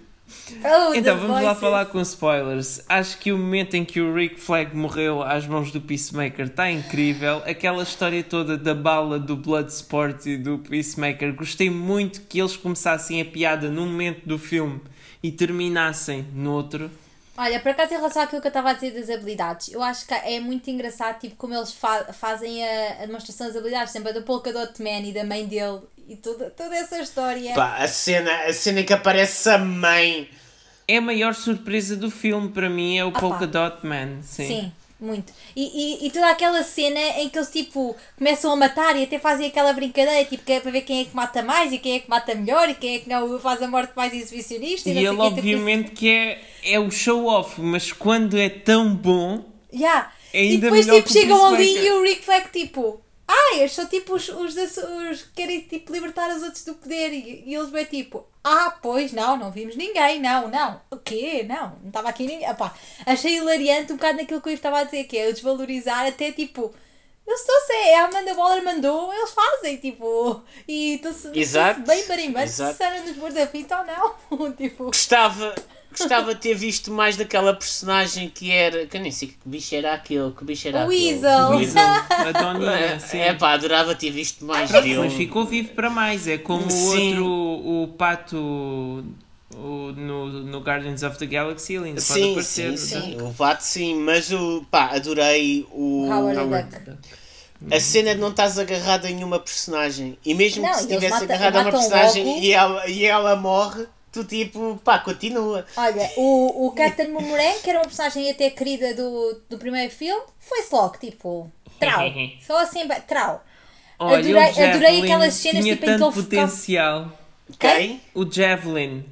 Oh, 0.64 0.94
Então 0.94 1.18
vamos 1.18 1.42
lá 1.42 1.56
falar 1.56 1.86
com 1.86 2.02
spoilers. 2.02 2.82
Acho 2.88 3.18
que 3.18 3.32
o 3.32 3.38
momento 3.38 3.76
em 3.76 3.86
que 3.86 4.02
o 4.02 4.14
Rick 4.14 4.40
Flag 4.40 4.76
morreu 4.76 5.22
às 5.22 5.48
mãos 5.48 5.72
do 5.72 5.80
Peacemaker 5.80 6.48
está 6.48 6.70
incrível. 6.70 7.42
Aquela 7.46 7.84
história 7.84 8.24
toda 8.24 8.58
da 8.58 8.76
bala 8.76 9.18
do 9.20 9.36
Bloodsport 9.36 10.26
e 10.26 10.38
do 10.38 10.58
Peacemaker. 10.60 11.34
Gostei 11.34 11.70
muito 11.70 12.22
que 12.22 12.40
eles 12.40 12.58
começassem 12.58 13.22
a 13.22 13.26
piada 13.26 13.70
num 13.70 13.86
momento 13.86 14.26
do 14.26 14.38
filme 14.38 14.82
e 15.24 15.32
terminassem 15.32 16.26
no 16.34 16.52
outro. 16.52 16.92
Olha, 17.38 17.60
por 17.60 17.70
acaso 17.70 17.94
em 17.94 17.98
relação 17.98 18.24
àquilo 18.24 18.42
que 18.42 18.48
eu 18.48 18.50
estava 18.50 18.72
a 18.72 18.74
dizer 18.74 18.92
das 18.92 19.10
habilidades, 19.10 19.70
eu 19.72 19.84
acho 19.84 20.08
que 20.08 20.14
é 20.14 20.40
muito 20.40 20.70
engraçado 20.70 21.20
tipo, 21.20 21.36
como 21.36 21.54
eles 21.54 21.72
fa- 21.72 22.12
fazem 22.12 22.68
a, 22.68 23.04
a 23.04 23.06
demonstração 23.06 23.48
das 23.48 23.56
habilidades, 23.56 23.94
sempre 23.94 24.10
a 24.10 24.14
do 24.14 24.24
Polka 24.24 24.52
Dot 24.52 24.82
Man 24.82 25.02
e 25.02 25.14
da 25.14 25.24
mãe 25.24 25.46
dele 25.46 25.82
e 26.08 26.16
toda, 26.16 26.50
toda 26.50 26.76
essa 26.76 26.98
história. 27.00 27.54
Pá, 27.54 27.78
a 27.78 27.88
cena, 27.88 28.32
a 28.46 28.54
cena 28.54 28.80
em 28.80 28.86
que 28.86 28.94
aparece 28.94 29.50
a 29.50 29.58
mãe. 29.58 30.30
É 30.88 30.98
a 30.98 31.02
maior 31.02 31.36
surpresa 31.36 31.98
do 31.98 32.10
filme 32.10 32.48
para 32.50 32.70
mim, 32.70 32.98
é 32.98 33.04
o 33.04 33.12
pá. 33.12 33.20
Polka 33.20 33.46
Dot 33.46 33.86
Man. 33.86 34.22
Sim. 34.24 34.48
Sim, 34.48 34.72
muito. 35.00 35.32
E, 35.56 36.04
e, 36.04 36.08
e 36.08 36.12
toda 36.12 36.30
aquela 36.30 36.64
cena 36.64 37.00
em 37.20 37.30
que 37.30 37.38
eles 37.38 37.50
tipo 37.50 37.96
começam 38.18 38.52
a 38.52 38.56
matar 38.56 38.96
e 38.96 39.04
até 39.04 39.20
fazem 39.20 39.48
aquela 39.48 39.74
brincadeira 39.74 40.26
tipo, 40.26 40.44
que 40.44 40.52
é 40.54 40.60
para 40.60 40.72
ver 40.72 40.82
quem 40.82 41.02
é 41.02 41.06
que 41.06 41.16
mata 41.16 41.44
mais 41.44 41.72
e 41.72 41.78
quem 41.78 41.96
é 41.96 42.00
que 42.00 42.10
mata 42.10 42.34
melhor 42.36 42.70
e 42.70 42.76
quem 42.76 42.96
é 42.96 43.00
que 43.00 43.10
não 43.10 43.40
faz 43.40 43.62
a 43.62 43.68
morte 43.68 43.94
mais 43.96 44.14
exibicionista. 44.14 44.90
E, 44.90 44.94
E 44.94 44.98
ele 44.98 45.10
tipo, 45.10 45.22
obviamente 45.22 45.92
que 45.92 46.10
é, 46.10 46.42
é 46.64 46.80
o 46.80 46.90
show-off, 46.90 47.62
mas 47.62 47.92
quando 47.92 48.38
é 48.38 48.50
tão 48.50 48.94
bom... 48.96 49.46
Yeah. 49.74 50.12
É 50.34 50.44
e 50.44 50.50
ainda 50.52 50.62
depois 50.62 50.86
melhor 50.86 51.02
tipo, 51.04 51.14
chegam 51.14 51.46
ali 51.46 51.78
e 51.86 51.92
o 51.92 52.02
Rick 52.04 52.24
Flag 52.24 52.50
tipo 52.52 53.02
Ai, 53.28 53.64
eu 53.64 53.68
sou 53.70 53.86
tipo 53.88 54.16
os, 54.16 54.30
os, 54.30 54.56
da- 54.56 54.64
os 55.12 55.22
que 55.22 55.34
querem 55.36 55.60
tipo, 55.62 55.92
libertar 55.92 56.34
os 56.36 56.44
outros 56.44 56.64
do 56.64 56.76
poder 56.76 57.12
e, 57.12 57.44
e 57.46 57.56
eles 57.56 57.70
vão 57.70 57.84
tipo 57.86 58.26
Ah, 58.50 58.78
pois 58.82 59.12
não, 59.12 59.36
não 59.36 59.52
vimos 59.52 59.76
ninguém, 59.76 60.22
não, 60.22 60.48
não 60.48 60.80
O 60.90 60.98
quê? 60.98 61.46
Não, 61.48 61.78
não 61.82 61.88
estava 61.88 62.10
aqui 62.10 62.26
ninguém 62.26 62.48
Epá, 62.48 62.74
Achei 63.06 63.38
hilariante 63.38 63.92
um 63.92 63.98
bocado 63.98 64.18
naquilo 64.18 64.42
que 64.42 64.50
eu 64.50 64.54
estava 64.54 64.80
a 64.80 64.84
dizer 64.84 65.04
Que 65.04 65.18
é 65.18 65.28
o 65.28 65.34
desvalorizar 65.34 66.08
até 66.08 66.32
tipo 66.32 66.74
eu 67.28 67.34
estou 67.36 67.54
a 67.54 67.60
ser, 67.60 67.94
a 67.96 68.06
Amanda 68.06 68.34
Waller 68.36 68.64
mandou, 68.64 69.14
eles 69.14 69.32
fazem, 69.32 69.76
tipo, 69.76 70.42
e 70.66 71.02
Exato, 71.34 71.82
bem 71.82 72.08
barimbando 72.08 72.48
se 72.48 72.64
exato. 72.64 72.82
eram 72.82 73.06
nos 73.06 73.18
bordos 73.18 73.36
da 73.36 73.46
fita 73.48 73.80
ou 73.80 74.38
não, 74.38 74.52
tipo, 74.56 74.86
Gostava, 74.86 75.54
gostava 75.98 76.34
de 76.36 76.42
ter 76.42 76.54
visto 76.56 76.92
mais 76.92 77.16
daquela 77.18 77.54
personagem 77.54 78.30
que 78.30 78.52
era. 78.52 78.86
Que 78.86 78.98
eu 78.98 79.02
nem 79.02 79.12
sei 79.12 79.30
que 79.30 79.36
bicho 79.46 79.74
era 79.76 79.94
aquele. 79.94 80.32
Que 80.32 80.44
bicho 80.46 80.68
era 80.68 80.80
O 80.80 80.88
aquele. 80.88 81.14
Weasel. 81.14 81.48
O 81.48 81.58
Weasel, 81.58 81.82
a 81.84 82.32
Doninha, 82.32 83.00
sim. 83.00 83.20
É 83.20 83.34
pá, 83.34 83.52
adorava 83.54 83.96
ter 83.96 84.12
visto 84.12 84.46
mais 84.46 84.70
Mas 84.72 84.84
dele. 84.84 85.10
ficou 85.10 85.46
vivo 85.46 85.70
para 85.70 85.90
mais. 85.90 86.28
É 86.28 86.38
como 86.38 86.66
o 86.68 86.72
Sim. 86.72 87.10
outro, 87.20 87.26
o 87.84 87.88
pato 87.98 88.38
o- 89.56 89.92
no, 89.96 90.28
no 90.44 90.60
Guardians 90.60 91.04
of 91.04 91.18
the 91.18 91.26
Galaxy, 91.26 91.76
ele 91.76 91.86
ainda 91.90 92.02
pode 92.02 92.14
Sim, 92.20 92.32
aparecer. 92.32 92.78
sim, 92.78 92.96
não 92.96 93.02
sim. 93.02 93.18
é? 93.20 93.24
O 93.24 93.34
pato 93.34 93.64
sim, 93.64 93.96
mas 93.96 94.32
o 94.32 94.64
pá, 94.70 94.92
adorei 94.94 95.66
o. 95.72 96.08
Howard 96.12 96.38
Howard 96.40 96.70
Duck. 96.70 96.84
Duck. 96.92 96.98
A 97.72 97.80
cena 97.80 98.14
de 98.14 98.22
não 98.22 98.30
estás 98.30 98.60
agarrado 98.60 99.06
a 99.06 99.10
nenhuma 99.10 99.40
personagem. 99.40 100.16
E 100.24 100.36
mesmo 100.36 100.62
Não, 100.62 100.70
que 100.70 100.76
se 100.78 100.84
estivesse 100.84 101.24
agarrado 101.24 101.56
a 101.56 101.62
uma 101.62 101.72
personagem 101.72 102.44
e 102.44 102.52
ela, 102.52 102.88
e 102.88 103.04
ela 103.04 103.36
morre, 103.36 103.86
tu 104.24 104.24
tipo, 104.28 104.80
pá, 104.84 105.00
continua. 105.00 105.66
Olha, 105.76 106.10
o, 106.18 106.68
o 106.68 106.72
Captain 106.72 107.12
Boomerang, 107.12 107.60
que 107.62 107.70
era 107.70 107.80
uma 107.80 107.86
personagem 107.86 108.30
até 108.32 108.50
querida 108.50 108.94
do, 108.94 109.42
do 109.50 109.58
primeiro 109.58 109.92
filme, 109.92 110.22
foi-se 110.40 110.74
logo, 110.74 110.98
tipo, 110.98 111.52
trau. 111.80 112.02
Só 112.46 112.58
assim, 112.60 112.88
trau. 113.08 113.44
Olha, 114.00 114.18
Adorei- 114.20 114.64
adorei 114.70 115.02
aquelas 115.04 115.34
cenas, 115.34 115.64
tinha 115.64 115.76
tipo, 115.76 115.86
em 115.86 115.94
que 115.94 116.00
tanto 116.00 116.14
potencial. 116.24 117.12
Quem? 117.60 118.02
O 118.14 118.30
Javelin. 118.30 119.06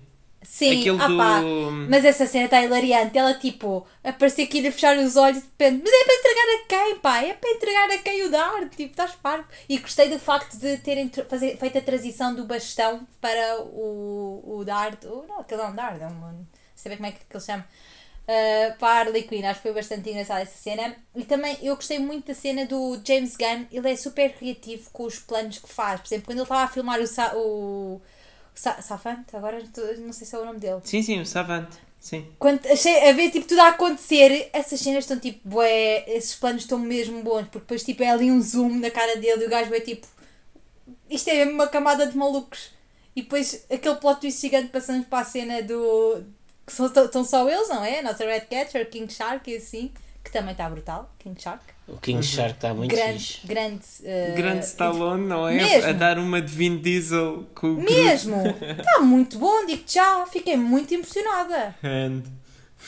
Sim, 0.47 0.83
ah 0.99 1.07
pá, 1.17 1.39
do- 1.41 1.71
mas 1.89 2.05
essa 2.05 2.25
cena 2.25 2.45
está 2.45 2.61
hilariante. 2.63 3.17
Ela, 3.17 3.33
tipo, 3.33 3.85
aparecia 4.03 4.45
aqui 4.45 4.65
a 4.65 4.71
fechar 4.71 4.97
os 4.97 5.15
olhos 5.15 5.39
e 5.39 5.41
de 5.41 5.47
repente, 5.47 5.83
mas 5.83 5.93
é 5.93 6.05
para 6.05 6.15
entregar 6.15 6.47
a 6.47 6.67
quem, 6.67 6.99
pá? 6.99 7.23
É 7.23 7.33
para 7.33 7.49
entregar 7.51 7.89
a 7.91 7.97
quem 7.97 8.23
o 8.25 8.29
dar, 8.29 8.69
tipo, 8.69 8.91
estás 8.91 9.11
parvo. 9.15 9.47
E 9.67 9.77
gostei 9.77 10.09
do 10.09 10.19
facto 10.19 10.57
de 10.57 10.77
terem 10.77 11.11
fazer, 11.29 11.57
feito 11.57 11.77
a 11.77 11.81
transição 11.81 12.33
do 12.33 12.45
bastão 12.45 13.07
para 13.19 13.59
o, 13.61 14.43
o 14.59 14.63
Dard, 14.65 15.05
o, 15.05 15.25
não, 15.27 15.39
aquele 15.39 15.61
é 15.61 15.65
um 15.65 15.75
Dard, 15.75 16.01
é 16.01 16.07
um, 16.07 16.45
bem 16.89 16.97
como 16.97 17.07
é 17.07 17.11
que 17.11 17.19
ele 17.29 17.39
se 17.39 17.45
chama. 17.47 17.65
Uh, 18.27 18.75
para 18.79 18.87
a 18.87 18.99
Harley 19.01 19.21
Quinn, 19.21 19.45
acho 19.45 19.61
que 19.61 19.67
foi 19.67 19.73
bastante 19.73 20.09
engraçada 20.09 20.41
essa 20.41 20.57
cena. 20.57 20.95
E 21.15 21.23
também 21.23 21.57
eu 21.61 21.75
gostei 21.75 21.99
muito 21.99 22.27
da 22.27 22.33
cena 22.33 22.65
do 22.65 22.99
James 23.05 23.35
Gunn, 23.37 23.65
ele 23.71 23.91
é 23.91 23.95
super 23.95 24.33
criativo 24.33 24.89
com 24.91 25.03
os 25.03 25.19
planos 25.19 25.59
que 25.59 25.69
faz. 25.69 26.01
Por 26.01 26.07
exemplo, 26.07 26.25
quando 26.25 26.37
ele 26.39 26.43
estava 26.43 26.63
a 26.63 26.67
filmar 26.67 26.99
o, 27.35 28.01
Sa 28.55 28.71
o 28.71 28.75
Sa 28.75 28.81
Safante, 28.81 29.35
agora 29.35 29.61
não 29.99 30.13
sei 30.13 30.25
se 30.25 30.35
é 30.35 30.39
o 30.39 30.45
nome 30.45 30.59
dele. 30.59 30.79
Sim, 30.83 31.01
sim, 31.03 31.19
o 31.19 31.25
Savante. 31.25 31.77
Sim. 31.99 32.25
Quando 32.37 32.65
achei 32.67 33.09
a 33.09 33.13
ver 33.13 33.31
tipo, 33.31 33.47
tudo 33.47 33.61
a 33.61 33.69
acontecer, 33.69 34.49
essas 34.53 34.79
cenas 34.79 35.03
estão 35.03 35.19
tipo, 35.19 35.39
bué, 35.47 36.05
esses 36.07 36.35
planos 36.35 36.61
estão 36.61 36.77
mesmo 36.77 37.21
bons, 37.23 37.43
porque 37.43 37.59
depois 37.59 37.83
tipo, 37.83 38.03
é 38.03 38.09
ali 38.09 38.31
um 38.31 38.41
zoom 38.41 38.79
na 38.79 38.91
cara 38.91 39.15
dele 39.17 39.43
e 39.43 39.47
o 39.47 39.49
gajo 39.49 39.73
é 39.73 39.79
tipo, 39.79 40.07
isto 41.09 41.29
é 41.29 41.45
uma 41.45 41.67
camada 41.67 42.05
de 42.07 42.17
malucos. 42.17 42.71
E 43.15 43.21
depois 43.21 43.65
aquele 43.71 43.95
plot 43.95 44.21
twist 44.21 44.41
gigante 44.41 44.69
passamos 44.69 45.07
para 45.07 45.19
a 45.19 45.25
cena 45.25 45.61
do. 45.61 46.23
que 46.65 46.73
são, 46.73 46.85
estão 46.85 47.23
só 47.23 47.49
eles, 47.49 47.69
não 47.69 47.83
é? 47.83 47.99
A 47.99 48.03
nossa 48.03 48.25
Red 48.25 48.41
Catcher, 48.41 48.89
King 48.89 49.11
Shark 49.11 49.49
e 49.49 49.55
assim, 49.55 49.91
que 50.25 50.31
também 50.31 50.51
está 50.51 50.69
brutal, 50.69 51.09
King 51.19 51.41
Shark. 51.41 51.63
O 51.87 51.97
King 51.97 52.21
Shark 52.25 52.53
está 52.55 52.73
muito 52.73 52.93
grande, 52.93 53.19
fixe. 53.19 53.47
grande. 53.47 53.81
eh, 54.03 54.33
Grande 54.35 54.65
Stallone, 54.65 55.25
não 55.27 55.47
é? 55.47 55.53
mesmo. 55.53 55.89
A 55.89 55.93
dar 55.93 56.17
uma 56.17 56.41
de 56.41 56.51
Vin 56.51 56.77
Diesel 56.77 57.45
com 57.55 57.67
o. 57.75 57.81
Mesmo! 57.83 58.41
Está 58.77 58.99
muito 59.05 59.37
bom, 59.37 59.65
digo 59.65 59.83
já, 59.87 60.25
fiquei 60.25 60.57
muito 60.57 60.93
impressionada. 60.93 61.75
And... 61.83 62.23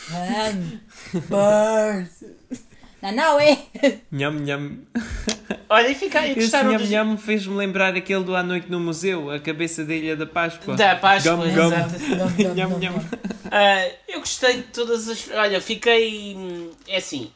Man, 0.09 0.79
bird. 1.29 2.09
Não, 3.01 3.11
não 3.11 3.39
é? 3.39 3.57
Nham, 4.11 4.31
nham. 4.39 4.71
Olha, 5.69 5.89
e 5.89 5.95
fica, 5.95 6.25
e 6.25 6.31
Esse 6.31 6.39
gostaram 6.41 6.71
nham, 6.71 6.79
dos... 6.79 6.89
nham 6.89 7.17
fez-me 7.17 7.55
lembrar 7.55 7.95
aquele 7.95 8.23
do 8.23 8.35
À 8.35 8.41
Noite 8.41 8.69
no 8.71 8.79
Museu, 8.79 9.29
a 9.29 9.39
cabeça 9.39 9.85
da 9.85 9.93
Ilha 9.93 10.15
da 10.15 10.25
Páscoa. 10.25 10.75
Da 10.75 10.95
Páscoa, 10.95 11.35
Gum, 11.35 11.41
gum. 11.53 11.67
exato. 11.67 11.93
Nham, 12.55 12.79
nham. 12.79 12.93
Ah, 13.51 13.89
eu 14.07 14.19
gostei 14.19 14.57
de 14.57 14.63
todas 14.63 15.07
as. 15.07 15.29
Olha, 15.31 15.59
fiquei. 15.61 16.35
É 16.87 16.97
assim, 16.97 17.31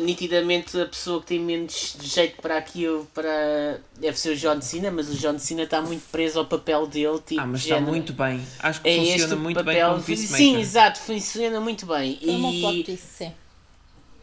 nitidamente 0.00 0.80
a 0.80 0.86
pessoa 0.86 1.20
que 1.20 1.26
tem 1.26 1.40
menos 1.40 1.96
jeito 2.02 2.40
para 2.40 2.56
aquilo 2.58 3.06
para. 3.14 3.80
Deve 3.98 4.18
ser 4.18 4.30
o 4.30 4.36
John 4.36 4.60
Cena, 4.60 4.90
mas 4.90 5.08
o 5.08 5.14
John 5.14 5.38
Cena 5.38 5.62
está 5.62 5.80
muito 5.82 6.04
preso 6.10 6.38
ao 6.38 6.46
papel 6.46 6.86
dele. 6.86 7.20
Tipo, 7.24 7.40
Ah, 7.40 7.46
mas 7.46 7.60
está 7.62 7.74
género, 7.76 7.92
muito 7.92 8.12
bem. 8.12 8.44
Acho 8.58 8.80
que 8.80 8.88
É 8.88 8.96
este 8.96 9.12
funciona 9.20 9.36
muito 9.36 9.56
bem 9.64 9.74
papel. 9.76 9.90
como 9.90 10.02
Peacemaker. 10.02 10.36
Sim, 10.36 10.56
exato, 10.58 10.98
funciona 11.00 11.60
muito 11.60 11.86
bem. 11.86 12.18
Foi 12.22 12.30
um 12.34 12.52
E- 12.52 12.96
sim. 12.98 13.32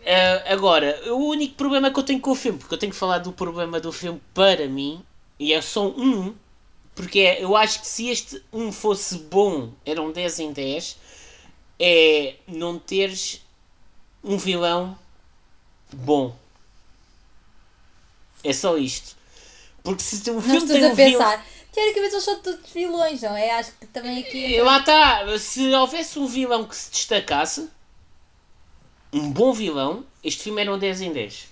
Uh, 0.05 0.51
agora, 0.53 0.99
o 1.13 1.29
único 1.29 1.55
problema 1.55 1.89
que 1.89 1.97
eu 1.97 2.03
tenho 2.03 2.19
com 2.19 2.31
o 2.31 2.35
filme, 2.35 2.59
porque 2.59 2.73
eu 2.73 2.77
tenho 2.77 2.91
que 2.91 2.97
falar 2.97 3.19
do 3.19 3.31
problema 3.31 3.79
do 3.79 3.89
filme 3.91 4.21
para 4.33 4.67
mim, 4.67 5.01
e 5.39 5.53
é 5.53 5.61
só 5.61 5.87
um, 5.87 6.33
porque 6.93 7.19
é, 7.21 7.41
eu 7.41 7.55
acho 7.55 7.79
que 7.79 7.87
se 7.87 8.09
este 8.09 8.43
um 8.51 8.69
fosse 8.69 9.17
bom, 9.17 9.71
era 9.85 10.01
um 10.01 10.11
10 10.11 10.39
em 10.39 10.51
10, 10.51 10.97
é 11.85 12.35
não 12.47 12.79
teres 12.79 13.41
um 14.23 14.37
vilão 14.37 14.97
bom. 15.91 16.33
É 18.41 18.53
só 18.53 18.77
isto. 18.77 19.17
Porque 19.83 20.01
se 20.01 20.31
Não 20.31 20.41
filme 20.41 20.65
tem 20.65 20.85
um 20.85 20.95
vilão. 20.95 21.41
Teoricamente 21.73 22.13
eles 22.13 22.23
são 22.23 22.39
todos 22.39 22.69
vilões, 22.71 23.21
não 23.21 23.35
é? 23.35 23.51
Acho 23.51 23.73
que 23.73 23.87
também 23.87 24.19
aqui. 24.19 24.53
E 24.53 24.61
Lá 24.61 24.79
está, 24.79 25.37
se 25.37 25.73
houvesse 25.73 26.19
um 26.19 26.27
vilão 26.27 26.65
que 26.65 26.75
se 26.75 26.89
destacasse, 26.89 27.69
um 29.11 29.29
bom 29.31 29.51
vilão, 29.51 30.05
este 30.23 30.43
filme 30.43 30.61
era 30.61 30.73
um 30.73 30.77
10 30.77 31.01
em 31.01 31.11
10. 31.11 31.47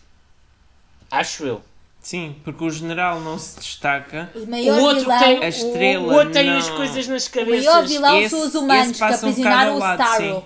Acho 1.10 1.46
eu. 1.46 1.64
Sim, 2.02 2.36
porque 2.44 2.64
o 2.64 2.70
general 2.72 3.20
não 3.22 3.38
se 3.38 3.60
destaca. 3.60 4.32
O 4.34 4.40
O 4.40 4.82
outro 4.84 5.02
vilão. 5.02 5.20
tem, 5.20 5.44
A 5.44 5.48
estrela, 5.48 6.04
o 6.08 6.14
outro 6.16 6.32
tem 6.32 6.50
não. 6.50 6.58
as 6.58 6.70
coisas 6.70 7.08
nas 7.08 7.28
O 7.28 7.36
maior 7.46 7.46
cabeças. 7.46 7.90
vilão 7.92 8.20
Esse- 8.20 8.30
são 8.32 8.48
os 8.48 8.56
humanos 8.56 8.92
que 8.94 9.00
passa 9.00 9.26
um 9.26 9.30
aprisionaram 9.30 9.76
o 9.76 9.78
Starro. 9.78 10.44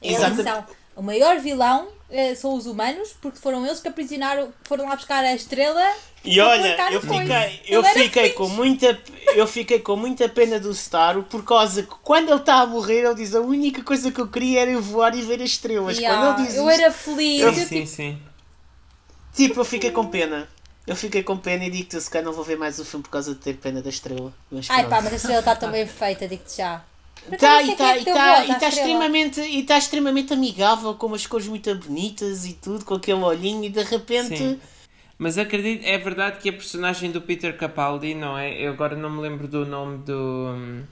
Exato. 0.00 0.32
Atenção, 0.40 0.64
O 0.94 1.02
maior 1.02 1.38
vilão 1.38 1.88
eh, 2.10 2.34
são 2.36 2.54
os 2.54 2.66
humanos, 2.66 3.14
porque 3.20 3.38
foram 3.38 3.64
eles 3.66 3.80
que 3.80 3.88
aprisionaram, 3.88 4.48
foram 4.64 4.88
lá 4.88 4.94
buscar 4.96 5.24
a 5.24 5.34
estrela. 5.34 5.84
E 6.24 6.40
olha, 6.40 6.76
eu 6.92 7.00
coisa. 7.00 7.20
fiquei, 7.22 7.62
eu 7.68 7.84
Ele 7.84 7.88
fiquei 8.02 8.30
com 8.30 8.48
muita, 8.48 8.98
eu 9.34 9.46
fiquei 9.46 9.78
com 9.80 9.96
muita 9.96 10.28
pena 10.28 10.58
do 10.58 10.70
Starro 10.72 11.22
por 11.24 11.44
causa 11.44 11.82
que 11.82 11.94
quando 12.02 12.28
ele 12.30 12.40
está 12.40 12.60
a 12.60 12.66
morrer 12.66 13.04
ele 13.04 13.14
diz 13.14 13.34
a 13.34 13.40
única 13.40 13.82
coisa 13.82 14.10
que 14.10 14.20
eu 14.20 14.26
queria 14.28 14.60
era 14.62 14.70
eu 14.70 14.82
voar 14.82 15.14
e 15.16 15.22
ver 15.22 15.40
as 15.42 15.50
estrelas. 15.50 15.96
Yeah, 15.98 16.16
Quando 16.20 16.38
ele 16.38 16.46
diz 16.48 16.56
eu 16.56 16.68
isto, 16.70 16.80
era 16.80 16.92
feliz. 16.92 17.40
Sim, 17.40 17.46
eu, 17.46 17.54
sim, 17.54 17.66
tipo, 17.66 17.86
sim. 17.86 18.18
Tipo, 19.34 19.60
eu 19.60 19.64
fiquei 19.64 19.90
com 19.90 20.06
pena. 20.06 20.48
Eu 20.86 20.96
fiquei 20.96 21.22
com 21.22 21.36
pena 21.36 21.64
e 21.66 21.70
digo-te, 21.70 22.00
se 22.00 22.10
calhar 22.10 22.24
não 22.24 22.32
vou 22.32 22.44
ver 22.44 22.56
mais 22.56 22.78
o 22.78 22.84
filme 22.84 23.02
por 23.02 23.10
causa 23.10 23.34
de 23.34 23.40
ter 23.40 23.54
pena 23.56 23.82
da 23.82 23.90
estrela. 23.90 24.32
Mas 24.50 24.70
Ai 24.70 24.86
pronto. 24.86 24.90
pá, 24.90 25.02
mas 25.02 25.12
a 25.12 25.16
estrela 25.16 25.40
está 25.40 25.54
tão 25.56 25.70
bem 25.70 25.86
feita, 25.86 26.26
digo-te 26.26 26.56
já. 26.56 26.82
Tá, 27.38 27.58
sei 27.58 27.66
e 27.66 27.70
é 27.70 27.72
está 27.72 27.92
deu 27.94 28.14
tá, 28.14 28.36
tá 28.36 28.68
estrela. 28.68 28.68
extremamente, 28.68 29.40
e 29.40 29.62
tá 29.64 29.76
extremamente 29.76 30.32
amigável, 30.32 30.94
com 30.94 31.06
umas 31.08 31.26
cores 31.26 31.46
muito 31.46 31.74
bonitas 31.74 32.46
e 32.46 32.54
tudo, 32.54 32.84
com 32.84 32.94
aquele 32.94 33.20
olhinho 33.22 33.64
e 33.64 33.68
de 33.68 33.82
repente. 33.82 34.38
Sim. 34.38 34.60
Mas 35.18 35.36
acredito, 35.36 35.84
é 35.84 35.98
verdade 35.98 36.38
que 36.38 36.48
a 36.48 36.52
personagem 36.52 37.10
do 37.10 37.20
Peter 37.20 37.54
Capaldi, 37.56 38.14
não 38.14 38.38
é? 38.38 38.52
Eu 38.54 38.72
agora 38.72 38.96
não 38.96 39.10
me 39.10 39.20
lembro 39.20 39.48
do 39.48 39.66
nome 39.66 39.98
do. 39.98 40.84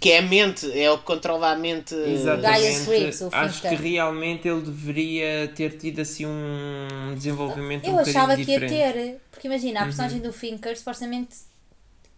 Que 0.00 0.12
é 0.12 0.18
a 0.18 0.22
mente, 0.22 0.78
é 0.78 0.90
o 0.90 0.98
que 0.98 1.04
controla 1.04 1.52
a 1.52 1.56
mente. 1.56 1.94
Exatamente. 1.94 3.22
O 3.22 3.28
Acho 3.32 3.62
que 3.62 3.74
realmente 3.74 4.46
ele 4.48 4.60
deveria 4.62 5.48
ter 5.54 5.76
tido 5.78 6.00
assim 6.00 6.26
um 6.26 7.14
desenvolvimento 7.14 7.86
Eu 7.86 7.94
um 7.94 7.98
achava 7.98 8.34
que 8.34 8.42
ia 8.50 8.60
diferente. 8.60 8.72
ter, 8.72 9.20
porque 9.30 9.46
imagina, 9.46 9.80
a 9.80 9.84
personagem 9.84 10.20
do 10.20 10.32
Finker 10.32 10.76
supostamente 10.76 11.36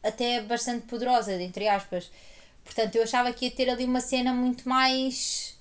até 0.02 0.36
é 0.36 0.42
bastante 0.42 0.86
poderosa, 0.86 1.32
entre 1.40 1.68
aspas. 1.68 2.10
Portanto, 2.64 2.96
eu 2.96 3.02
achava 3.02 3.32
que 3.32 3.46
ia 3.46 3.50
ter 3.50 3.70
ali 3.70 3.84
uma 3.84 4.00
cena 4.00 4.32
muito 4.32 4.68
mais 4.68 5.56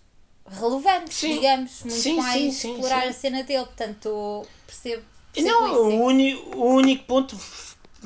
relevante, 0.50 1.14
Sim. 1.14 1.34
digamos, 1.36 1.82
muito 1.84 1.96
Sim, 1.96 2.16
mais 2.18 2.42
sim, 2.42 2.52
sim, 2.52 2.72
explorar 2.74 3.04
sim. 3.04 3.08
a 3.10 3.14
cena 3.14 3.44
dele. 3.44 3.66
Portanto, 3.66 4.46
percebo. 4.66 5.04
percebo 5.34 5.54
Não, 5.54 5.68
isso, 5.68 5.82
o, 5.82 6.06
uni, 6.06 6.36
o 6.36 6.66
único 6.66 7.04
ponto 7.06 7.38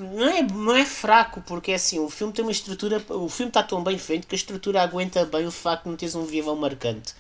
não 0.02 0.28
é, 0.28 0.42
não 0.42 0.76
é 0.76 0.86
fraco, 0.86 1.42
porque 1.42 1.72
é 1.72 1.76
assim, 1.76 2.00
o 2.00 2.10
filme 2.10 2.34
tem 2.34 2.44
uma 2.44 2.52
estrutura, 2.52 3.04
o 3.10 3.30
filme 3.30 3.50
está 3.50 3.64
tão 3.64 3.84
bem 3.84 3.98
feito 3.98 4.28
que 4.28 4.36
a 4.36 4.38
estrutura 4.38 4.82
aguenta 4.82 5.26
bem 5.26 5.46
o 5.46 5.52
facto 5.52 5.84
de 5.84 5.90
não 5.90 5.98
teres 5.98 6.16
um 6.16 6.26
vilão 6.26 6.56
marcante, 6.56 7.14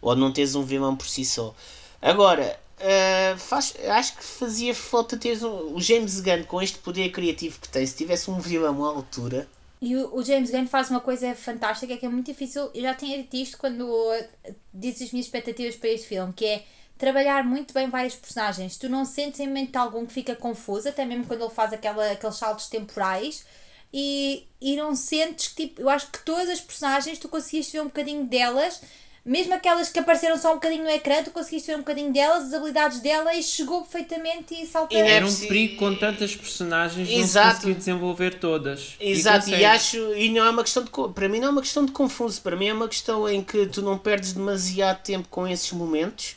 ou 0.00 0.16
não 0.16 0.32
teres 0.32 0.54
um 0.54 0.62
vilão 0.62 0.96
por 0.96 1.06
si 1.06 1.24
só. 1.24 1.54
Agora, 2.00 2.58
ah, 2.80 3.36
faz, 3.38 3.74
acho 3.88 4.16
que 4.16 4.24
fazia 4.24 4.74
falta 4.74 5.16
teres 5.16 5.42
um, 5.42 5.74
o 5.74 5.80
James 5.80 6.20
Gunn 6.20 6.42
com 6.44 6.60
este 6.60 6.78
poder 6.78 7.10
criativo 7.10 7.60
que 7.60 7.68
tem, 7.68 7.86
se 7.86 7.96
tivesse 7.96 8.30
um 8.30 8.40
vilão 8.40 8.84
à 8.84 8.88
altura, 8.88 9.48
E 9.80 9.96
o, 9.96 10.14
o 10.16 10.24
James 10.24 10.50
Gunn 10.50 10.66
faz 10.66 10.90
uma 10.90 11.00
coisa 11.00 11.34
fantástica 11.34 11.96
que 11.96 12.06
é 12.06 12.08
muito 12.08 12.26
difícil. 12.26 12.70
Eu 12.72 12.82
já 12.82 12.94
tinha 12.94 13.18
dito 13.18 13.36
isto 13.36 13.58
quando 13.58 13.82
uh, 13.82 14.54
disse 14.72 15.02
as 15.04 15.12
minhas 15.12 15.26
expectativas 15.26 15.74
para 15.74 15.90
este 15.90 16.06
filme, 16.06 16.32
que 16.32 16.44
é 16.44 16.64
trabalhar 17.02 17.42
muito 17.42 17.74
bem 17.74 17.90
vários 17.90 18.14
personagens. 18.14 18.76
Tu 18.76 18.88
não 18.88 19.04
sentes 19.04 19.40
em 19.40 19.48
momento 19.48 19.74
algum 19.76 20.06
que 20.06 20.12
fica 20.12 20.36
confuso, 20.36 20.88
até 20.88 21.04
mesmo 21.04 21.26
quando 21.26 21.42
ele 21.42 21.50
faz 21.50 21.72
aquela, 21.72 22.12
aqueles 22.12 22.36
saltos 22.36 22.68
temporais. 22.68 23.44
E, 23.92 24.46
e 24.60 24.76
não 24.76 24.94
sentes 24.94 25.48
que, 25.48 25.66
tipo, 25.66 25.82
eu 25.82 25.90
acho 25.90 26.06
que 26.12 26.24
todas 26.24 26.48
as 26.48 26.60
personagens 26.60 27.18
tu 27.18 27.28
conseguiste 27.28 27.72
ver 27.72 27.80
um 27.80 27.86
bocadinho 27.86 28.24
delas 28.24 28.80
mesmo 29.24 29.54
aquelas 29.54 29.88
que 29.88 30.00
apareceram 30.00 30.36
só 30.36 30.50
um 30.50 30.54
bocadinho 30.54 30.82
no 30.82 30.90
ecrã, 30.90 31.22
tu 31.22 31.30
conseguiste 31.30 31.68
ver 31.68 31.76
um 31.76 31.80
bocadinho 31.80 32.12
delas, 32.12 32.46
as 32.46 32.54
habilidades 32.54 32.98
dela 32.98 33.32
e 33.34 33.40
chegou 33.40 33.82
perfeitamente 33.82 34.52
e 34.52 34.66
saltou. 34.66 34.98
E 34.98 35.00
não 35.00 35.08
Era 35.08 35.24
um 35.24 35.34
perigo 35.34 35.76
com 35.76 35.94
tantas 35.94 36.34
personagens 36.34 37.08
não 37.08 37.18
Exato. 37.18 37.54
conseguiu 37.54 37.74
desenvolver 37.76 38.40
todas. 38.40 38.96
E 39.00 39.12
Exato, 39.12 39.46
e, 39.46 39.50
consegue. 39.50 39.64
acho, 39.64 39.96
e 40.16 40.28
não 40.30 40.44
é 40.44 40.50
uma 40.50 40.64
questão 40.64 40.82
de, 40.82 40.90
para 41.14 41.28
mim 41.28 41.38
não 41.38 41.48
é 41.48 41.50
uma 41.52 41.62
questão 41.62 41.84
de 41.86 41.92
confuso, 41.92 42.42
para 42.42 42.56
mim 42.56 42.66
é 42.66 42.74
uma 42.74 42.88
questão 42.88 43.28
em 43.28 43.44
que 43.44 43.66
tu 43.66 43.80
não 43.80 43.96
perdes 43.96 44.32
demasiado 44.32 45.02
tempo 45.04 45.28
com 45.28 45.46
esses 45.46 45.70
momentos. 45.70 46.36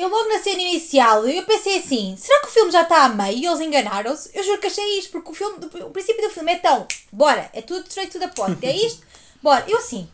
Eu 0.00 0.08
logo 0.08 0.28
na 0.28 0.38
cena 0.40 0.62
inicial, 0.62 1.26
eu 1.26 1.42
pensei 1.42 1.78
assim, 1.78 2.14
será 2.16 2.40
que 2.40 2.46
o 2.46 2.50
filme 2.50 2.70
já 2.70 2.82
está 2.82 3.04
a 3.04 3.08
meio 3.08 3.36
e 3.38 3.46
eles 3.46 3.60
enganaram-se? 3.60 4.30
Eu 4.32 4.44
juro 4.44 4.58
que 4.58 4.68
achei 4.68 4.98
isto, 4.98 5.10
porque 5.10 5.30
o 5.30 5.34
filme, 5.34 5.56
o 5.82 5.90
princípio 5.90 6.22
do 6.22 6.32
filme 6.32 6.52
é 6.52 6.56
tão, 6.56 6.86
bora, 7.12 7.50
é 7.52 7.60
tudo 7.60 7.84
straight 7.88 8.12
to 8.12 8.18
the 8.20 8.28
point, 8.28 8.64
é 8.64 8.74
isto, 8.76 9.04
bora. 9.42 9.64
Eu 9.66 9.78
assim, 9.78 10.08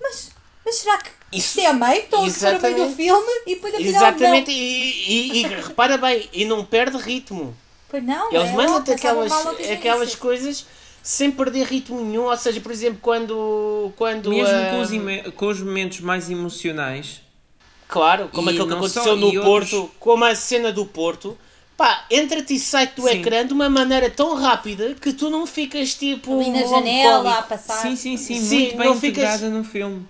mas, 0.00 0.30
mas 0.64 0.76
será 0.76 0.98
que 0.98 1.10
Isso- 1.32 1.48
isto 1.48 1.60
é 1.60 1.66
a 1.66 1.72
meio? 1.72 2.02
Estão 2.02 2.20
a 2.20 2.26
a 2.56 2.58
meio 2.60 2.88
do 2.88 2.94
filme 2.94 3.32
e 3.46 3.54
depois 3.56 3.74
afinal 3.74 3.88
Exatamente, 3.90 4.50
não. 4.52 4.56
e, 4.56 5.08
e, 5.08 5.38
e 5.38 5.42
repara 5.42 5.98
bem, 5.98 6.28
e 6.32 6.44
não 6.44 6.64
perde 6.64 6.96
ritmo. 6.98 7.56
Pois 7.88 8.04
não, 8.04 8.32
Eles 8.32 8.50
é 8.50 8.52
mandam-te 8.52 8.92
aquelas, 8.92 9.32
aquelas 9.72 10.14
coisas 10.14 10.64
sem 11.02 11.30
perder 11.32 11.66
ritmo 11.66 12.00
nenhum, 12.00 12.24
ou 12.24 12.36
seja, 12.36 12.60
por 12.60 12.70
exemplo, 12.70 12.98
quando. 13.02 13.92
quando 13.96 14.30
Mesmo 14.30 14.46
ah, 14.46 14.70
com, 14.70 14.80
os 14.80 14.92
ime- 14.92 15.30
com 15.32 15.46
os 15.48 15.60
momentos 15.60 16.00
mais 16.00 16.30
emocionais, 16.30 17.20
Claro, 17.88 18.28
como 18.32 18.48
E 18.50 18.52
aquilo 18.52 18.66
que 18.66 18.74
não 18.74 18.88
só- 18.88 19.00
aconteceu 19.00 19.16
no 19.16 19.32
Porto, 19.42 19.76
outros- 19.76 19.96
como 20.00 20.24
a 20.24 20.34
cena 20.34 20.72
do 20.72 20.86
Porto, 20.86 21.36
pá, 21.76 22.04
entra-te 22.10 22.54
e 22.54 22.58
sai-te 22.58 22.96
do 22.96 23.02
Sim. 23.02 23.20
ecrã 23.20 23.46
de 23.46 23.52
uma 23.52 23.68
maneira 23.68 24.08
tão 24.10 24.34
rápida 24.34 24.94
que 24.94 25.12
tu 25.12 25.28
não 25.30 25.46
ficas 25.46 25.94
tipo. 25.94 26.34
Ali 26.40 26.50
na 26.50 26.64
janela, 26.64 27.38
a 27.38 27.42
passar. 27.42 27.82
sim, 27.82 27.94
sim, 27.96 28.16
sim, 28.16 28.40
Sim, 28.40 28.58
muito 28.60 28.76
bem 28.78 28.86
não 28.88 29.00
ficas- 29.00 29.40
no 29.42 29.62
filme. 29.64 30.06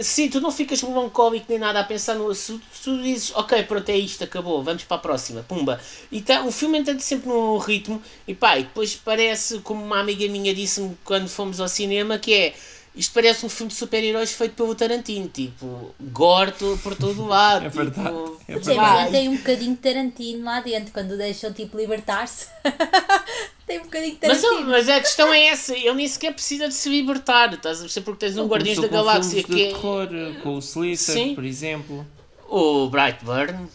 Sim, 0.00 0.28
tu 0.28 0.42
não 0.42 0.52
ficas 0.52 0.82
melancólico 0.82 1.46
nem 1.48 1.58
nada 1.58 1.80
a 1.80 1.84
pensar 1.84 2.14
no 2.16 2.28
assunto, 2.30 2.62
tu 2.84 3.02
dizes, 3.02 3.32
ok, 3.34 3.62
pronto, 3.62 3.88
é 3.88 3.96
isto, 3.96 4.22
acabou, 4.22 4.62
vamos 4.62 4.84
para 4.84 4.98
a 4.98 5.00
próxima, 5.00 5.42
pumba. 5.48 5.80
E 6.12 6.20
tá, 6.20 6.42
o 6.42 6.52
filme 6.52 6.76
entra 6.78 6.98
sempre 6.98 7.30
no 7.30 7.56
ritmo, 7.56 8.02
e 8.28 8.34
pá, 8.34 8.58
e 8.58 8.64
depois 8.64 8.94
parece, 8.94 9.58
como 9.60 9.82
uma 9.82 9.98
amiga 9.98 10.28
minha 10.28 10.54
disse-me 10.54 10.94
quando 11.02 11.28
fomos 11.28 11.60
ao 11.60 11.68
cinema, 11.68 12.18
que 12.18 12.34
é. 12.34 12.54
Isto 12.96 13.12
parece 13.12 13.44
um 13.44 13.48
filme 13.50 13.70
de 13.70 13.76
super-heróis 13.78 14.32
feito 14.32 14.54
pelo 14.54 14.74
Tarantino, 14.74 15.28
tipo, 15.28 15.94
gordo 16.00 16.80
por 16.82 16.94
todo 16.96 17.22
o 17.22 17.26
lado. 17.26 17.66
É 17.66 17.68
verdade, 17.68 18.08
tipo, 18.08 18.40
é 18.48 18.58
verdade. 18.58 19.04
Gunn 19.04 19.12
tem 19.12 19.28
um 19.28 19.36
bocadinho 19.36 19.70
de 19.72 19.80
Tarantino 19.82 20.44
lá 20.44 20.60
dentro, 20.60 20.92
quando 20.92 21.10
o 21.12 21.16
deixam 21.18 21.52
tipo 21.52 21.76
libertar-se. 21.76 22.46
tem 23.66 23.80
um 23.80 23.84
bocadinho 23.84 24.16
de 24.16 24.26
Mas, 24.26 24.40
Tarantino. 24.40 24.70
mas 24.70 24.88
a 24.88 25.00
questão 25.00 25.32
é 25.32 25.46
essa, 25.48 25.76
ele 25.76 25.92
nem 25.92 26.08
sequer 26.08 26.32
precisa 26.32 26.68
de 26.68 26.74
se 26.74 26.88
libertar, 26.88 27.52
estás 27.52 27.78
a 27.78 27.80
perceber? 27.82 28.04
Porque 28.04 28.26
tens 28.26 28.38
um 28.38 28.46
Guardiões 28.46 28.78
da 28.80 28.88
Galáxia 28.88 29.42
que 29.44 29.54
de 29.54 29.62
é 29.62 29.66
terror, 29.72 30.08
com 30.42 30.56
o 30.56 30.58
Slither, 30.60 30.96
Sim. 30.98 31.34
por 31.34 31.44
exemplo. 31.44 32.06
o 32.48 32.88
Brightburn. 32.88 33.68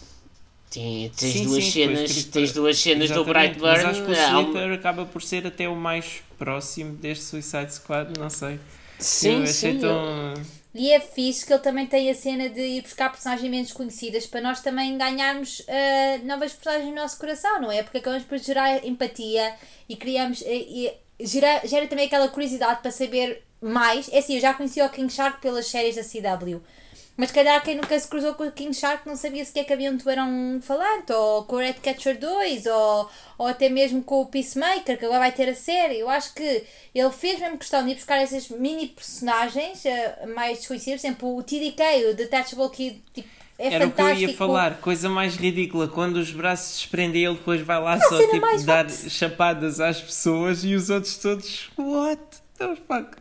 Tem- 0.71 1.09
Tens 1.15 1.33
Sim, 1.33 1.45
duas 1.45 1.63
sim, 1.65 1.71
cenas, 1.71 2.23
tens 2.23 2.51
duas 2.53 2.79
cenas 2.79 3.11
do 3.11 3.25
Brightburn. 3.25 3.83
Mas 3.83 3.85
acho 3.85 4.03
que 4.05 4.11
o 4.11 4.13
um- 4.13 4.41
Slither 4.41 4.71
acaba 4.71 5.05
por 5.05 5.21
ser 5.21 5.45
até 5.45 5.67
o 5.67 5.75
mais 5.75 6.23
próximo 6.39 6.95
deste 6.95 7.25
Suicide 7.25 7.73
Squad, 7.73 8.17
não 8.17 8.29
sei. 8.29 8.57
Sim, 9.01 9.41
eu 9.41 9.47
sim. 9.47 9.79
tão. 9.79 10.33
E 10.73 10.93
é 10.93 10.99
fixe 11.01 11.45
que 11.45 11.51
ele 11.51 11.61
também 11.61 11.85
tem 11.85 12.09
a 12.09 12.15
cena 12.15 12.47
de 12.47 12.61
ir 12.61 12.81
buscar 12.81 13.11
personagens 13.11 13.49
menos 13.49 13.73
conhecidas 13.73 14.25
para 14.25 14.39
nós 14.39 14.61
também 14.61 14.97
ganharmos 14.97 15.61
ah, 15.67 16.19
novas 16.23 16.53
personagens 16.53 16.89
no 16.89 16.95
nosso 16.95 17.19
coração, 17.19 17.61
não 17.61 17.71
é? 17.71 17.83
Porque 17.83 17.97
acabamos 17.97 18.25
por 18.25 18.37
gerar 18.37 18.85
empatia 18.85 19.53
e 19.89 19.97
criamos. 19.97 20.41
E, 20.41 20.87
e 21.19 21.25
gera, 21.25 21.67
gera 21.67 21.87
também 21.87 22.05
aquela 22.05 22.29
curiosidade 22.29 22.81
para 22.81 22.91
saber 22.91 23.43
mais. 23.59 24.07
É 24.11 24.19
assim, 24.19 24.35
eu 24.35 24.41
já 24.41 24.53
conheci 24.53 24.81
o 24.81 24.89
King 24.89 25.11
Shark 25.11 25.41
pelas 25.41 25.67
séries 25.67 25.95
da 25.95 26.03
CW. 26.03 26.61
Mas 27.17 27.29
se 27.29 27.35
calhar 27.35 27.61
quem 27.61 27.75
nunca 27.75 27.99
se 27.99 28.07
cruzou 28.07 28.33
com 28.33 28.47
o 28.47 28.51
King 28.51 28.73
Shark 28.73 29.07
não 29.07 29.15
sabia 29.15 29.43
sequer 29.45 29.65
que 29.65 29.73
havia 29.73 29.91
um 29.91 29.97
tubarão 29.97 30.59
falante, 30.61 31.11
ou 31.11 31.43
com 31.43 31.57
o 31.57 31.59
Red 31.59 31.73
Catcher 31.73 32.17
2, 32.17 32.65
ou, 32.65 33.09
ou 33.37 33.47
até 33.47 33.69
mesmo 33.69 34.01
com 34.01 34.21
o 34.21 34.25
Peacemaker, 34.25 34.97
que 34.97 35.05
agora 35.05 35.19
vai 35.19 35.31
ter 35.31 35.49
a 35.49 35.55
série. 35.55 35.99
Eu 35.99 36.09
acho 36.09 36.33
que 36.33 36.63
ele 36.95 37.11
fez 37.11 37.39
mesmo 37.39 37.57
questão 37.57 37.83
de 37.83 37.91
ir 37.91 37.95
buscar 37.95 38.21
esses 38.23 38.49
mini 38.49 38.87
personagens 38.87 39.85
eh, 39.85 40.25
mais 40.35 40.59
desconhecidos, 40.59 41.01
por 41.01 41.07
exemplo, 41.07 41.37
o 41.37 41.43
TDK, 41.43 42.09
o 42.09 42.15
Detachable 42.15 42.69
Kid, 42.69 43.01
tipo, 43.13 43.29
é 43.61 43.75
Era 43.75 43.87
o 43.87 43.91
que 43.91 44.01
eu 44.01 44.15
ia 44.15 44.33
falar, 44.33 44.77
coisa 44.81 45.07
mais 45.07 45.35
ridícula, 45.35 45.87
quando 45.87 46.15
os 46.15 46.31
braços 46.31 46.67
se 46.67 46.79
desprendem 46.79 47.23
ele 47.23 47.35
depois 47.35 47.61
vai 47.61 47.79
lá 47.79 47.99
só 47.99 48.17
tipo, 48.17 48.63
dar 48.65 48.89
chapadas 48.89 49.79
às 49.79 50.01
pessoas 50.01 50.63
e 50.63 50.73
os 50.73 50.89
outros 50.89 51.17
todos, 51.17 51.69
what 51.77 52.19
the 52.57 52.75
fuck? 52.87 53.15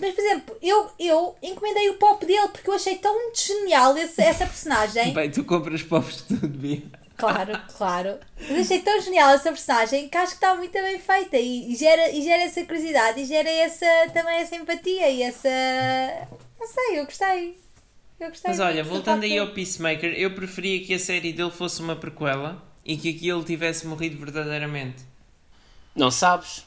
Mas, 0.00 0.14
por 0.14 0.24
exemplo, 0.24 0.56
eu, 0.62 0.90
eu 0.98 1.36
encomendei 1.42 1.90
o 1.90 1.94
pop 1.94 2.24
dele 2.24 2.48
porque 2.48 2.68
eu 2.68 2.74
achei 2.74 2.96
tão 2.96 3.32
genial 3.34 3.96
esse, 3.96 4.20
essa 4.20 4.46
personagem. 4.46 5.12
Bem, 5.12 5.30
tu 5.30 5.44
compras 5.44 5.80
de 5.80 6.22
tudo, 6.24 6.48
Bia. 6.48 6.82
Claro, 7.16 7.60
claro. 7.76 8.18
Mas 8.50 8.66
achei 8.66 8.80
tão 8.80 9.00
genial 9.00 9.30
essa 9.30 9.50
personagem 9.50 10.08
que 10.08 10.16
acho 10.16 10.32
que 10.32 10.44
está 10.44 10.54
muito 10.54 10.72
bem 10.72 10.98
feita 10.98 11.36
e, 11.36 11.72
e 11.72 11.76
gera, 11.76 12.10
e 12.10 12.22
gera 12.22 12.42
essa 12.42 12.64
curiosidade 12.64 13.20
e 13.20 13.24
gera 13.24 13.48
essa, 13.48 13.86
também 14.12 14.36
essa 14.36 14.56
empatia 14.56 15.08
e 15.10 15.22
essa. 15.22 15.48
Não 16.58 16.66
sei, 16.66 16.98
eu 16.98 17.04
gostei. 17.04 17.56
Eu 18.18 18.28
gostei. 18.28 18.50
Mas 18.50 18.60
olha, 18.60 18.82
do 18.82 18.90
voltando 18.90 19.22
aí 19.22 19.38
ao 19.38 19.48
Peacemaker, 19.48 20.12
eu 20.14 20.34
preferia 20.34 20.84
que 20.84 20.94
a 20.94 20.98
série 20.98 21.32
dele 21.32 21.50
fosse 21.50 21.80
uma 21.80 21.94
prequela 21.94 22.62
e 22.84 22.96
que 22.96 23.10
aqui 23.10 23.28
ele 23.28 23.44
tivesse 23.44 23.86
morrido 23.86 24.18
verdadeiramente. 24.18 25.04
Não 25.94 26.10
sabes? 26.10 26.66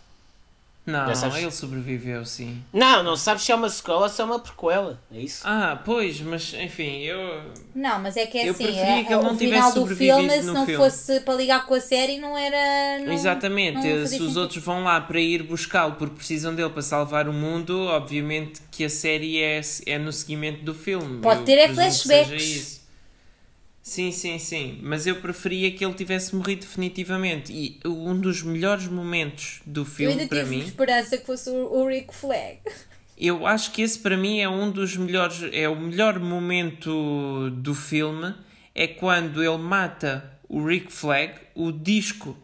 Não, 0.88 1.13
sabes. 1.13 1.38
ele 1.38 1.52
sobreviveu, 1.52 2.26
sim. 2.26 2.63
Não, 2.71 3.04
não 3.04 3.17
sabes 3.17 3.43
se 3.43 3.52
é 3.52 3.56
uma 3.56 3.67
sequela 3.69 4.04
ou 4.04 4.10
se 4.10 4.21
é 4.21 4.23
uma 4.23 4.39
prequela. 4.39 4.97
É 5.13 5.19
isso? 5.19 5.41
Ah, 5.43 5.78
pois, 5.84 6.21
mas 6.21 6.54
enfim, 6.54 7.02
eu. 7.02 7.41
Não, 7.76 8.00
mas 8.00 8.15
é 8.15 8.26
que 8.26 8.38
é 8.38 8.47
Eu 8.47 8.54
assim, 8.54 8.63
preferia 8.63 9.02
é, 9.02 9.04
que 9.04 9.13
ele 9.13 9.21
não 9.21 9.34
o 9.34 9.38
tivesse 9.38 9.56
final 9.56 9.71
do 9.73 9.80
sobrevivido 9.82 10.17
filme, 10.19 10.34
se 10.39 10.43
no 10.45 10.54
não 10.54 10.65
filme. 10.65 10.84
fosse 10.84 11.19
para 11.19 11.34
ligar 11.34 11.65
com 11.65 11.73
a 11.73 11.82
série, 11.82 12.17
não 12.19 12.38
era. 12.38 13.04
Não, 13.04 13.12
Exatamente, 13.12 13.86
não 13.86 14.08
se 14.08 14.21
os 14.21 14.38
outros 14.38 14.63
vão 14.63 14.86
lá 14.86 15.02
para 15.02 15.19
ir 15.19 15.43
buscá-lo 15.43 15.95
porque 15.95 16.15
precisam 16.15 16.56
dele 16.56 16.69
para 16.69 16.82
salvar 16.82 17.28
o 17.28 17.34
mundo, 17.34 17.82
obviamente 17.88 18.62
que 18.71 18.86
a 18.86 18.89
série 18.89 19.41
é, 19.41 19.60
é 19.86 19.97
no 19.97 20.13
seguimento 20.13 20.63
do 20.63 20.73
filme. 20.73 21.19
Pode 21.21 21.41
Eu 21.41 21.45
ter 21.45 21.58
é 21.58 21.67
flashbacks. 21.67 22.87
Sim, 23.88 24.12
sim, 24.12 24.38
sim, 24.38 24.80
mas 24.84 25.08
eu 25.08 25.15
preferia 25.15 25.71
que 25.71 25.84
ele 25.84 25.93
tivesse 25.93 26.36
morrido 26.36 26.60
definitivamente. 26.60 27.54
E 27.54 27.80
um 27.86 28.19
dos 28.19 28.43
melhores 28.43 28.86
momentos 28.86 29.62
do 29.65 29.80
Eu 29.80 29.86
filme 29.86 30.12
ainda 30.12 30.28
para 30.28 30.43
tive 30.43 30.58
mim, 30.58 30.65
esperança 30.65 31.17
que 31.17 31.26
fosse 31.26 31.50
o 31.50 31.88
Rick 31.88 32.13
Flag. 32.13 32.60
eu 33.17 33.47
acho 33.47 33.71
que 33.71 33.82
esse 33.82 33.97
para 33.97 34.17
mim 34.17 34.39
é 34.39 34.50
um 34.50 34.69
dos 34.69 34.97
melhores, 34.97 35.41
é 35.54 35.69
o 35.69 35.80
melhor 35.80 36.19
momento 36.19 37.50
do 37.52 37.73
filme, 37.73 38.36
é 38.76 38.88
quando 38.88 39.41
ele 39.41 39.58
mata 39.58 40.38
o 40.50 40.65
Rick 40.65 40.91
Flag, 40.91 41.36
o 41.56 41.71
disco 41.71 42.38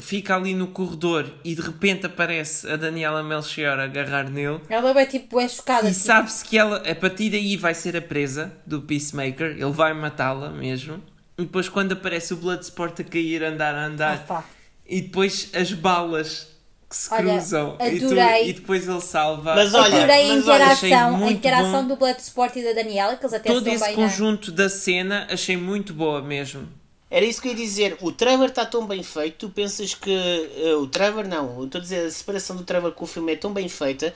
fica 0.00 0.34
ali 0.36 0.54
no 0.54 0.68
corredor 0.68 1.26
e 1.44 1.54
de 1.54 1.60
repente 1.62 2.06
aparece 2.06 2.70
a 2.70 2.76
Daniela 2.76 3.22
Melchior 3.22 3.78
a 3.78 3.84
agarrar 3.84 4.28
nele 4.30 4.60
Ela 4.68 4.92
vai 4.92 5.06
tipo, 5.06 5.40
é 5.40 5.48
chocada. 5.48 5.88
e 5.88 5.92
tipo, 5.92 6.04
sabe-se 6.04 6.44
que 6.44 6.56
ela, 6.58 6.76
a 6.78 6.94
partir 6.94 7.30
daí 7.30 7.56
vai 7.56 7.74
ser 7.74 7.96
a 7.96 8.02
presa 8.02 8.52
do 8.66 8.80
Peacemaker, 8.82 9.50
ele 9.52 9.70
vai 9.72 9.92
matá-la 9.94 10.50
mesmo. 10.50 11.02
E 11.38 11.42
depois 11.42 11.68
quando 11.68 11.92
aparece 11.92 12.34
o 12.34 12.36
Bloodsport 12.36 13.00
a 13.00 13.04
cair, 13.04 13.42
andar 13.42 13.74
a 13.74 13.86
andar, 13.86 14.16
Opa. 14.24 14.44
e 14.86 15.00
depois 15.00 15.50
as 15.54 15.72
balas 15.72 16.48
que 16.88 16.96
se 16.96 17.14
Olha, 17.14 17.34
cruzam 17.34 17.76
e, 17.80 18.00
tu- 18.00 18.14
e 18.48 18.52
depois 18.52 18.88
ele 18.88 19.00
salva. 19.00 19.54
Mas 19.54 19.72
olha, 19.72 19.96
Adorei 19.98 20.24
a 20.30 20.34
mas 20.34 20.48
olha, 20.48 20.64
interação, 20.64 21.24
a 21.24 21.30
interação 21.30 21.82
bom. 21.82 21.88
do 21.88 21.96
Bloodsport 21.96 22.56
e 22.56 22.64
da 22.64 22.72
Daniela, 22.72 23.14
que 23.16 23.22
eles 23.24 23.32
até 23.32 23.48
Todo 23.48 23.58
estão 23.58 23.74
esse 23.74 23.84
bem 23.84 23.96
na- 23.96 24.02
conjunto 24.02 24.50
da 24.50 24.68
cena 24.68 25.26
achei 25.30 25.56
muito 25.56 25.94
boa 25.94 26.20
mesmo. 26.20 26.68
Era 27.10 27.24
isso 27.26 27.42
que 27.42 27.48
eu 27.48 27.52
ia 27.52 27.56
dizer. 27.58 27.96
O 28.00 28.12
Trevor 28.12 28.46
está 28.48 28.64
tão 28.64 28.86
bem 28.86 29.02
feito, 29.02 29.36
tu 29.46 29.50
pensas 29.50 29.94
que. 29.94 30.10
eh, 30.56 30.74
o 30.76 30.86
Trevor 30.86 31.26
não, 31.26 31.64
estou 31.64 31.78
a 31.80 31.82
dizer, 31.82 32.06
a 32.06 32.10
separação 32.10 32.54
do 32.56 32.62
Trevor 32.62 32.92
com 32.92 33.04
o 33.04 33.08
filme 33.08 33.32
é 33.32 33.36
tão 33.36 33.52
bem 33.52 33.68
feita 33.68 34.14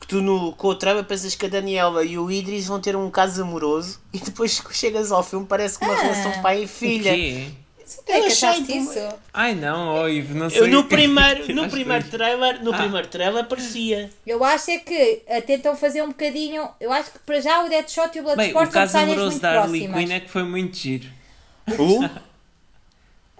que 0.00 0.06
tu 0.08 0.20
no, 0.20 0.52
com 0.54 0.66
o 0.66 0.74
Trevor 0.74 1.04
pensas 1.04 1.36
que 1.36 1.46
a 1.46 1.48
Daniela 1.48 2.04
e 2.04 2.18
o 2.18 2.28
Idris 2.28 2.66
vão 2.66 2.80
ter 2.80 2.96
um 2.96 3.08
caso 3.08 3.42
amoroso 3.42 4.00
e 4.12 4.18
depois 4.18 4.58
que 4.58 4.76
chegas 4.76 5.12
ao 5.12 5.22
filme 5.22 5.46
parece 5.46 5.78
que 5.78 5.84
uma 5.84 5.94
Ah. 5.94 6.02
relação 6.02 6.32
de 6.32 6.42
pai 6.42 6.62
e 6.62 6.64
O 6.64 6.68
filha. 6.68 7.14
quê? 7.14 7.44
É 8.08 8.18
Eu 8.18 8.22
que 8.22 8.28
achei 8.32 8.58
isso? 8.78 8.98
Ai 9.34 9.54
não, 9.54 10.02
oh, 10.02 10.08
Ivo, 10.08 10.34
não 10.34 10.48
sei. 10.50 10.60
Eu 10.60 10.64
o 10.64 10.68
no 10.68 10.80
é 10.80 10.82
primeiro, 10.84 11.54
no 11.54 11.68
primeiro 11.68 12.04
trailer, 12.08 12.64
no 12.64 12.72
Ah. 12.72 12.78
primeiro 12.78 13.06
trailer 13.06 13.44
parecia. 13.44 14.10
Eu 14.26 14.42
acho 14.42 14.70
é 14.70 14.78
que 14.78 15.22
eh, 15.26 15.40
tentam 15.42 15.76
fazer 15.76 16.02
um 16.02 16.08
bocadinho. 16.08 16.68
Eu 16.80 16.90
acho 16.92 17.12
que 17.12 17.18
para 17.20 17.40
já 17.40 17.62
o 17.64 17.68
Deadshot 17.68 18.16
e 18.16 18.20
o 18.20 18.24
Bem, 18.24 18.52
Bloodsport 18.52 18.68
o 18.68 18.72
são 18.72 18.80
caso 18.82 18.98
amoroso 18.98 19.40
da 19.40 19.60
Harley. 19.62 19.86
Quinn 19.88 20.10
é 20.10 20.20
que 20.20 20.28
foi 20.30 20.42
muito 20.42 20.76
giro. 20.76 21.06
Uh? 21.78 22.08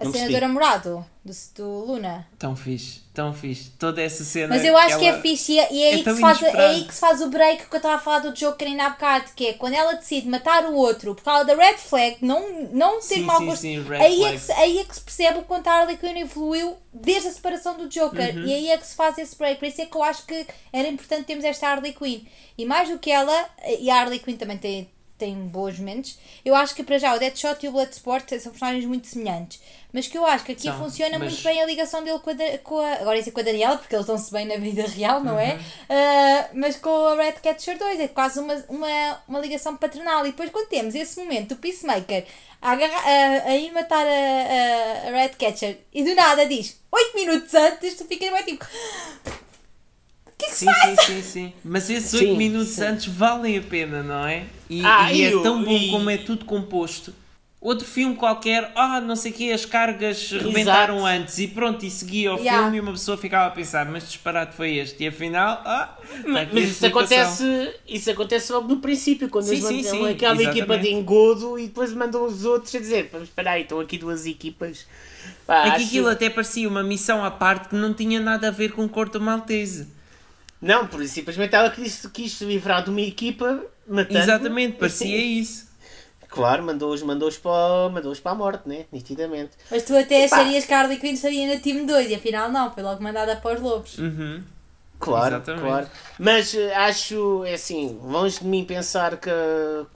A 0.09 0.11
cena 0.11 0.29
do 0.29 0.41
namorado, 0.41 1.05
do, 1.23 1.33
do 1.55 1.85
Luna. 1.85 2.27
Tão 2.37 2.55
fixe, 2.55 3.01
tão 3.13 3.33
fixe. 3.33 3.71
Toda 3.79 4.01
essa 4.01 4.23
cena. 4.23 4.49
Mas 4.49 4.63
eu 4.65 4.75
acho 4.77 4.99
que 4.99 5.05
é 5.05 5.09
ela- 5.09 5.21
fixe 5.21 5.53
e 5.53 5.59
é, 5.59 5.73
e 5.73 5.81
é 5.83 5.89
é 5.91 5.93
aí 5.95 6.03
que 6.03 6.13
faz, 6.15 6.41
é 6.43 6.67
aí 6.67 6.83
que 6.85 6.93
se 6.93 6.99
faz 6.99 7.21
o 7.21 7.29
break 7.29 7.67
que 7.67 7.75
eu 7.75 7.77
estava 7.77 7.95
a 7.95 7.99
falar 7.99 8.19
do 8.19 8.33
Joker 8.33 8.67
ainda 8.67 8.85
há 8.85 8.89
bocado, 8.89 9.25
que 9.35 9.47
é 9.47 9.53
quando 9.53 9.73
ela 9.73 9.93
decide 9.93 10.27
matar 10.27 10.65
o 10.65 10.75
outro 10.75 11.15
por 11.15 11.23
causa 11.23 11.45
da 11.45 11.55
red 11.55 11.77
flag, 11.77 12.17
não, 12.21 12.67
não 12.71 12.95
ter 12.99 13.15
Sim, 13.15 13.21
mau 13.21 13.39
sim, 13.39 13.45
gosto. 13.45 13.61
sim, 13.61 13.85
aí, 13.91 14.13
é 14.15 14.17
flag. 14.17 14.33
que 14.37 14.39
se, 14.43 14.51
aí 14.53 14.79
é 14.79 14.83
que 14.83 14.95
se 14.95 15.01
percebe 15.01 15.39
o 15.39 15.43
quanto 15.43 15.67
a 15.67 15.71
Harley 15.73 15.97
Quinn 15.97 16.17
evoluiu 16.19 16.75
desde 16.93 17.29
a 17.29 17.31
separação 17.31 17.77
do 17.77 17.87
Joker. 17.87 18.35
Uhum. 18.37 18.45
E 18.45 18.53
aí 18.53 18.69
é 18.69 18.77
que 18.77 18.85
se 18.85 18.95
faz 18.95 19.17
esse 19.17 19.35
break. 19.37 19.59
Por 19.59 19.67
isso 19.67 19.81
é 19.81 19.85
que 19.85 19.95
eu 19.97 20.03
acho 20.03 20.25
que 20.25 20.45
era 20.71 20.87
importante 20.87 21.25
termos 21.25 21.43
esta 21.45 21.67
Harley 21.67 21.93
Quinn. 21.93 22.21
E 22.57 22.65
mais 22.65 22.87
do 22.89 22.99
que 22.99 23.09
ela, 23.09 23.49
e 23.79 23.89
a 23.89 23.95
Harley 24.01 24.19
Quinn 24.19 24.35
também 24.37 24.57
tem, 24.59 24.87
tem 25.17 25.35
bons 25.35 25.79
momentos. 25.79 26.17
Eu 26.43 26.55
acho 26.55 26.73
que 26.75 26.83
para 26.83 26.97
já 26.97 27.15
o 27.15 27.19
Deadshot 27.19 27.63
e 27.65 27.69
o 27.69 27.71
Bloodsport 27.71 28.27
são 28.39 28.51
personagens 28.51 28.85
muito 28.85 29.07
semelhantes. 29.07 29.61
Mas 29.93 30.07
que 30.07 30.17
eu 30.17 30.25
acho 30.25 30.43
que 30.43 30.53
aqui 30.53 30.63
São, 30.63 30.77
funciona 30.79 31.19
mas- 31.19 31.31
muito 31.33 31.43
bem 31.43 31.61
a 31.61 31.65
ligação 31.65 32.03
dele 32.03 32.17
com 32.19 32.31
a, 32.31 32.57
com 32.63 32.79
a. 32.79 32.93
Agora 32.93 33.15
ia 33.15 33.21
dizer 33.21 33.31
com 33.31 33.39
a 33.39 33.43
Daniela, 33.43 33.77
porque 33.77 33.95
eles 33.95 34.07
dão-se 34.07 34.31
bem 34.31 34.45
na 34.45 34.57
vida 34.57 34.83
real, 34.87 35.23
não 35.23 35.33
Uhum. 35.33 35.39
é? 35.39 35.59
Ah, 35.87 36.49
mas 36.53 36.75
com 36.77 36.89
a 36.89 37.15
Red 37.15 37.33
Catcher 37.33 37.77
2 37.77 37.99
é 37.99 38.07
quase 38.07 38.39
uma, 38.39 38.55
uma, 38.69 39.21
uma 39.27 39.39
ligação 39.39 39.77
paternal. 39.77 40.25
E 40.25 40.31
depois, 40.31 40.49
quando 40.49 40.67
temos 40.67 40.95
esse 40.95 41.19
momento, 41.21 41.53
o 41.53 41.57
Peacemaker 41.57 42.25
a, 42.61 42.71
a, 42.71 43.43
a 43.49 43.55
ir 43.55 43.71
matar 43.71 44.05
a, 44.05 44.09
a, 44.09 45.09
a 45.09 45.11
Red 45.11 45.29
Catcher 45.37 45.77
e 45.93 46.03
do 46.03 46.15
nada 46.15 46.45
diz 46.47 46.79
8 46.91 47.15
minutos 47.15 47.53
antes, 47.53 47.93
tu 47.95 48.05
ficas 48.05 48.31
bem 48.31 48.43
tipo. 48.43 48.65
Que 50.45 50.51
é 50.51 50.55
Sim, 50.55 50.65
faz? 50.73 50.97
sim, 50.97 51.21
sim, 51.21 51.21
sim. 51.21 51.53
Mas 51.63 51.89
esses 51.89 52.11
Sim, 52.11 52.17
8 52.29 52.37
minutos 52.37 52.73
sim. 52.73 52.81
antes 52.81 53.05
valem 53.07 53.57
a 53.57 53.61
pena, 53.61 54.03
não 54.03 54.25
é? 54.25 54.45
E, 54.69 54.81
Ah, 54.85 55.11
e 55.13 55.21
é 55.23 55.29
e 55.29 55.35
o- 55.35 55.43
tão 55.43 55.63
bom 55.63 55.73
e- 55.73 55.87
como 55.89 56.09
é 56.09 56.17
tudo 56.17 56.45
composto. 56.45 57.13
Outro 57.61 57.87
filme 57.87 58.15
qualquer, 58.15 58.71
ah, 58.75 58.99
não 58.99 59.15
sei 59.15 59.31
o 59.31 59.35
quê, 59.35 59.51
as 59.53 59.65
cargas 59.65 60.29
rebentaram 60.31 61.05
antes 61.05 61.37
e 61.39 61.47
pronto, 61.47 61.85
e 61.85 61.89
seguia 61.89 62.33
o 62.33 62.37
Yeah. 62.37 62.61
filme 62.61 62.77
e 62.77 62.79
uma 62.81 62.91
pessoa 62.91 63.17
ficava 63.17 63.47
a 63.47 63.51
pensar, 63.51 63.85
mas 63.89 64.03
disparate 64.05 64.53
foi 64.53 64.75
este. 64.75 65.01
E 65.01 65.07
afinal, 65.07 65.61
ah, 65.63 65.97
aqui 66.35 66.39
a 66.41 66.43
Mas 66.53 66.69
isso 66.71 66.85
acontece, 66.85 67.73
isso 67.87 68.11
acontece 68.11 68.51
logo 68.51 68.67
no 68.67 68.81
princípio, 68.81 69.29
quando 69.29 69.45
Sim, 69.47 69.55
eles 69.55 69.63
sim, 69.63 69.81
mandam 69.83 70.03
sim, 70.03 70.09
aquela 70.09 70.43
equipa 70.43 70.73
exatamente. 70.73 70.89
de 70.89 70.93
engodo 70.93 71.57
e 71.57 71.67
depois 71.67 71.93
mandam 71.93 72.25
os 72.25 72.43
outros 72.43 72.75
a 72.75 72.79
dizer: 72.79 73.09
"Mas 73.13 73.23
espera 73.23 73.51
aí, 73.51 73.61
estão 73.61 73.79
aqui 73.79 73.97
duas 73.97 74.25
equipas. 74.25 74.85
Pá, 75.47 75.67
É 75.67 75.71
que 75.71 75.83
aquilo 75.83 76.07
até 76.09 76.29
parecia 76.29 76.67
uma 76.67 76.83
missão 76.83 77.23
à 77.23 77.31
parte 77.31 77.69
que 77.69 77.75
não 77.75 77.93
tinha 77.93 78.19
nada 78.19 78.49
a 78.49 78.51
ver 78.51 78.73
com 78.73 78.83
o 78.83 78.89
Corto 78.89 79.21
Maltese. 79.21 79.87
Não, 80.63 80.87
por 80.87 81.01
isso, 81.01 81.15
simplesmente 81.15 81.53
ela 81.53 81.69
quis, 81.69 82.05
quis 82.05 82.31
se 82.31 82.45
livrar 82.45 82.85
de 82.85 82.89
uma 82.89 83.01
equipa 83.01 83.65
matando. 83.85 84.17
Exatamente, 84.17 84.77
parecia 84.77 85.17
isso. 85.17 85.67
Claro, 86.29 86.63
mandou-os 86.63 87.03
mandou 87.03 87.29
para, 87.31 87.89
mandou 87.89 88.15
para 88.15 88.31
a 88.31 88.35
morte, 88.35 88.67
né? 88.67 88.85
Nitidamente. 88.91 89.51
Mas 89.69 89.83
tu 89.83 89.95
até 89.95 90.25
Epá. 90.25 90.37
acharias 90.37 90.65
que 90.65 90.73
a 90.73 90.79
Harley 90.79 90.97
Quinn 90.97 91.13
estaria 91.13 91.53
na 91.53 91.59
Team 91.59 91.85
2 91.85 92.09
e 92.09 92.15
afinal 92.15 92.49
não, 92.49 92.73
foi 92.73 92.81
logo 92.81 93.03
mandada 93.03 93.35
para 93.35 93.55
os 93.55 93.61
lobos. 93.61 93.97
Uhum. 93.97 94.41
Claro, 94.99 95.35
Exatamente. 95.35 95.63
claro. 95.63 95.87
Mas 96.17 96.55
eh, 96.55 96.73
acho, 96.73 97.43
é 97.43 97.55
assim, 97.55 97.99
longe 98.01 98.39
de 98.39 98.45
mim 98.45 98.63
pensar 98.63 99.17
que, 99.17 99.29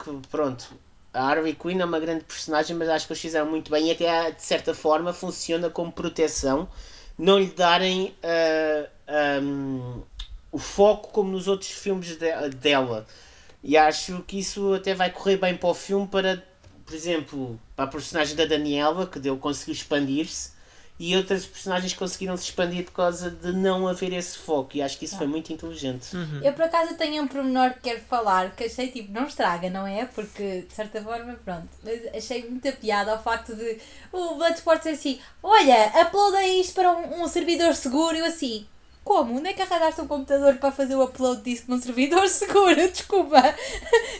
que, 0.03 0.11
pronto, 0.29 0.67
a 1.13 1.23
Harley 1.23 1.55
Quinn 1.55 1.79
é 1.79 1.85
uma 1.85 1.99
grande 1.99 2.25
personagem, 2.25 2.75
mas 2.75 2.89
acho 2.89 3.07
que 3.07 3.13
eles 3.13 3.21
fizeram 3.21 3.49
muito 3.49 3.71
bem 3.71 3.87
e 3.87 3.91
até 3.91 4.31
de 4.31 4.43
certa 4.43 4.73
forma 4.73 5.13
funciona 5.13 5.69
como 5.69 5.93
proteção, 5.93 6.67
não 7.17 7.39
lhe 7.39 7.47
darem 7.47 8.13
ah, 8.21 8.89
ahm, 9.07 10.01
o 10.51 10.57
foco 10.57 11.09
como 11.09 11.31
nos 11.31 11.47
outros 11.47 11.71
filmes 11.71 12.17
de- 12.17 12.49
dela. 12.55 13.05
E 13.63 13.75
acho 13.75 14.21
que 14.27 14.39
isso 14.39 14.73
até 14.73 14.93
vai 14.93 15.11
correr 15.11 15.37
bem 15.37 15.57
para 15.57 15.69
o 15.69 15.73
filme 15.73 16.07
para, 16.07 16.43
por 16.85 16.93
exemplo, 16.95 17.59
para 17.75 17.85
a 17.85 17.87
personagem 17.87 18.35
da 18.35 18.45
Daniela, 18.45 19.05
que 19.07 19.19
deu, 19.19 19.37
conseguiu 19.37 19.73
expandir-se, 19.73 20.55
e 20.99 21.15
outras 21.15 21.45
personagens 21.45 21.93
conseguiram 21.93 22.35
se 22.37 22.45
expandir 22.45 22.83
por 22.85 22.91
causa 22.93 23.29
de 23.29 23.51
não 23.51 23.87
haver 23.87 24.11
esse 24.13 24.35
foco. 24.39 24.71
E 24.75 24.81
acho 24.81 24.97
que 24.97 25.05
isso 25.05 25.15
foi 25.17 25.27
muito 25.27 25.53
inteligente. 25.53 26.07
Eu 26.43 26.53
por 26.53 26.63
acaso 26.63 26.95
tenho 26.95 27.21
um 27.21 27.27
pormenor 27.27 27.73
que 27.73 27.81
quero 27.81 28.01
falar, 28.01 28.55
que 28.55 28.63
achei 28.63 28.87
tipo, 28.89 29.11
não 29.11 29.27
estraga, 29.27 29.69
não 29.69 29.85
é? 29.85 30.05
Porque 30.05 30.61
de 30.67 30.73
certa 30.73 30.99
forma, 31.03 31.33
pronto. 31.45 31.67
Mas 31.83 32.01
achei 32.15 32.49
muita 32.49 32.71
piada 32.71 33.11
ao 33.11 33.21
facto 33.21 33.55
de 33.55 33.77
o 34.11 34.35
Bloodsport 34.35 34.81
ser 34.81 34.89
assim: 34.91 35.19
olha, 35.43 35.91
uploada 36.03 36.41
isto 36.47 36.73
para 36.73 36.91
um, 36.91 37.21
um 37.23 37.27
servidor 37.27 37.75
seguro. 37.75 38.15
E 38.15 38.19
eu 38.19 38.25
assim. 38.25 38.65
Como? 39.07 39.37
Onde 39.37 39.47
é 39.47 39.53
que 39.53 39.61
arranjaste 39.61 40.01
um 40.01 40.07
computador 40.07 40.55
para 40.55 40.69
fazer 40.69 40.93
o 40.95 41.01
upload 41.05 41.41
disso 41.41 41.63
num 41.69 41.79
servidor 41.81 42.27
seguro? 42.27 42.75
Desculpa. 42.91 43.41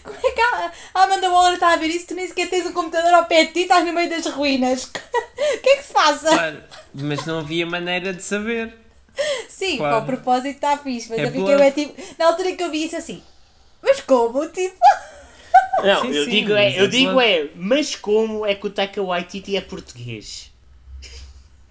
Como 0.02 0.18
é 0.24 0.32
que 0.32 0.40
a, 0.42 0.72
Amanda 0.94 1.30
Waller 1.30 1.56
está 1.56 1.74
a 1.74 1.76
ver 1.76 1.88
isso? 1.88 2.08
Tu 2.08 2.14
nem 2.16 2.26
sequer 2.26 2.50
tens 2.50 2.66
um 2.66 2.72
computador 2.72 3.14
ao 3.14 3.26
pé 3.26 3.44
de 3.44 3.52
ti, 3.52 3.60
estás 3.64 3.86
no 3.86 3.92
meio 3.92 4.10
das 4.10 4.26
ruínas. 4.28 4.90
O 5.38 5.60
que 5.62 5.70
é 5.70 5.76
que 5.78 5.84
se 5.84 5.94
passa? 5.94 6.30
Claro, 6.30 6.64
mas 6.96 7.26
não 7.26 7.40
havia 7.40 7.66
maneira 7.66 8.12
de 8.14 8.24
saber. 8.24 8.74
Sim, 9.48 9.78
Claro. 9.78 9.96
para 9.98 10.04
o 10.04 10.06
propósito 10.06 10.56
está 10.56 10.78
fixe, 10.78 11.10
mas 11.10 11.20
É 11.20 11.26
eu 11.26 11.32
fiquei 11.32 11.56
bem, 11.58 11.72
tipo, 11.72 12.02
na 12.18 12.26
altura 12.28 12.54
que 12.56 12.64
eu 12.64 12.72
vi 12.72 12.86
isso 12.86 12.96
assim, 12.96 13.22
mas 13.82 14.00
como? 14.02 14.48
Tipo, 14.48 14.76
Não, 15.84 16.02
Sim, 16.02 16.12
eu 16.12 16.24
sim, 16.26 16.32
digo, 16.32 16.54
é, 16.54 16.80
eu 16.80 16.86
é 16.86 16.88
digo 16.88 17.12
bluff. 17.12 17.26
é, 17.26 17.50
mas 17.56 17.96
como 17.96 18.46
é 18.46 18.56
que 18.56 18.66
o 18.66 18.70
Taika 18.70 19.02
Waititi 19.04 19.56
é 19.56 19.62
português? 19.62 20.52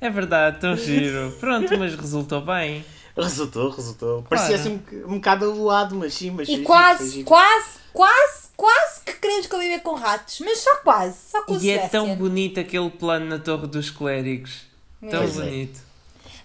É 0.01 0.09
verdade, 0.11 0.61
tão 0.61 0.77
giro. 0.77 1.35
Pronto, 1.41 1.77
mas 1.79 1.95
resultou 1.95 2.41
bem. 2.41 2.85
Resultou, 3.17 3.71
resultou. 3.71 4.23
Claro. 4.23 4.29
Parecia-se 4.29 4.69
um, 4.69 4.81
um 5.07 5.15
bocado 5.15 5.47
aloado, 5.47 5.95
mas 5.95 6.13
sim, 6.15 6.31
mas 6.31 6.49
e 6.49 6.59
quase, 6.59 7.25
quase, 7.25 7.79
quase, 7.93 8.49
quase 8.57 9.01
que 9.05 9.15
queremos 9.15 9.47
conviver 9.47 9.81
com 9.81 9.95
ratos, 9.95 10.41
mas 10.41 10.59
só 10.59 10.77
quase, 10.77 11.17
só 11.31 11.43
com 11.43 11.57
E 11.57 11.71
é 11.71 11.89
tão 11.89 12.15
bonito 12.15 12.61
aquele 12.61 12.91
plano 12.91 13.27
na 13.27 13.39
Torre 13.39 13.67
dos 13.67 13.89
Clérigos. 13.91 14.67
Tão 15.11 15.23
é. 15.23 15.27
bonito. 15.27 15.87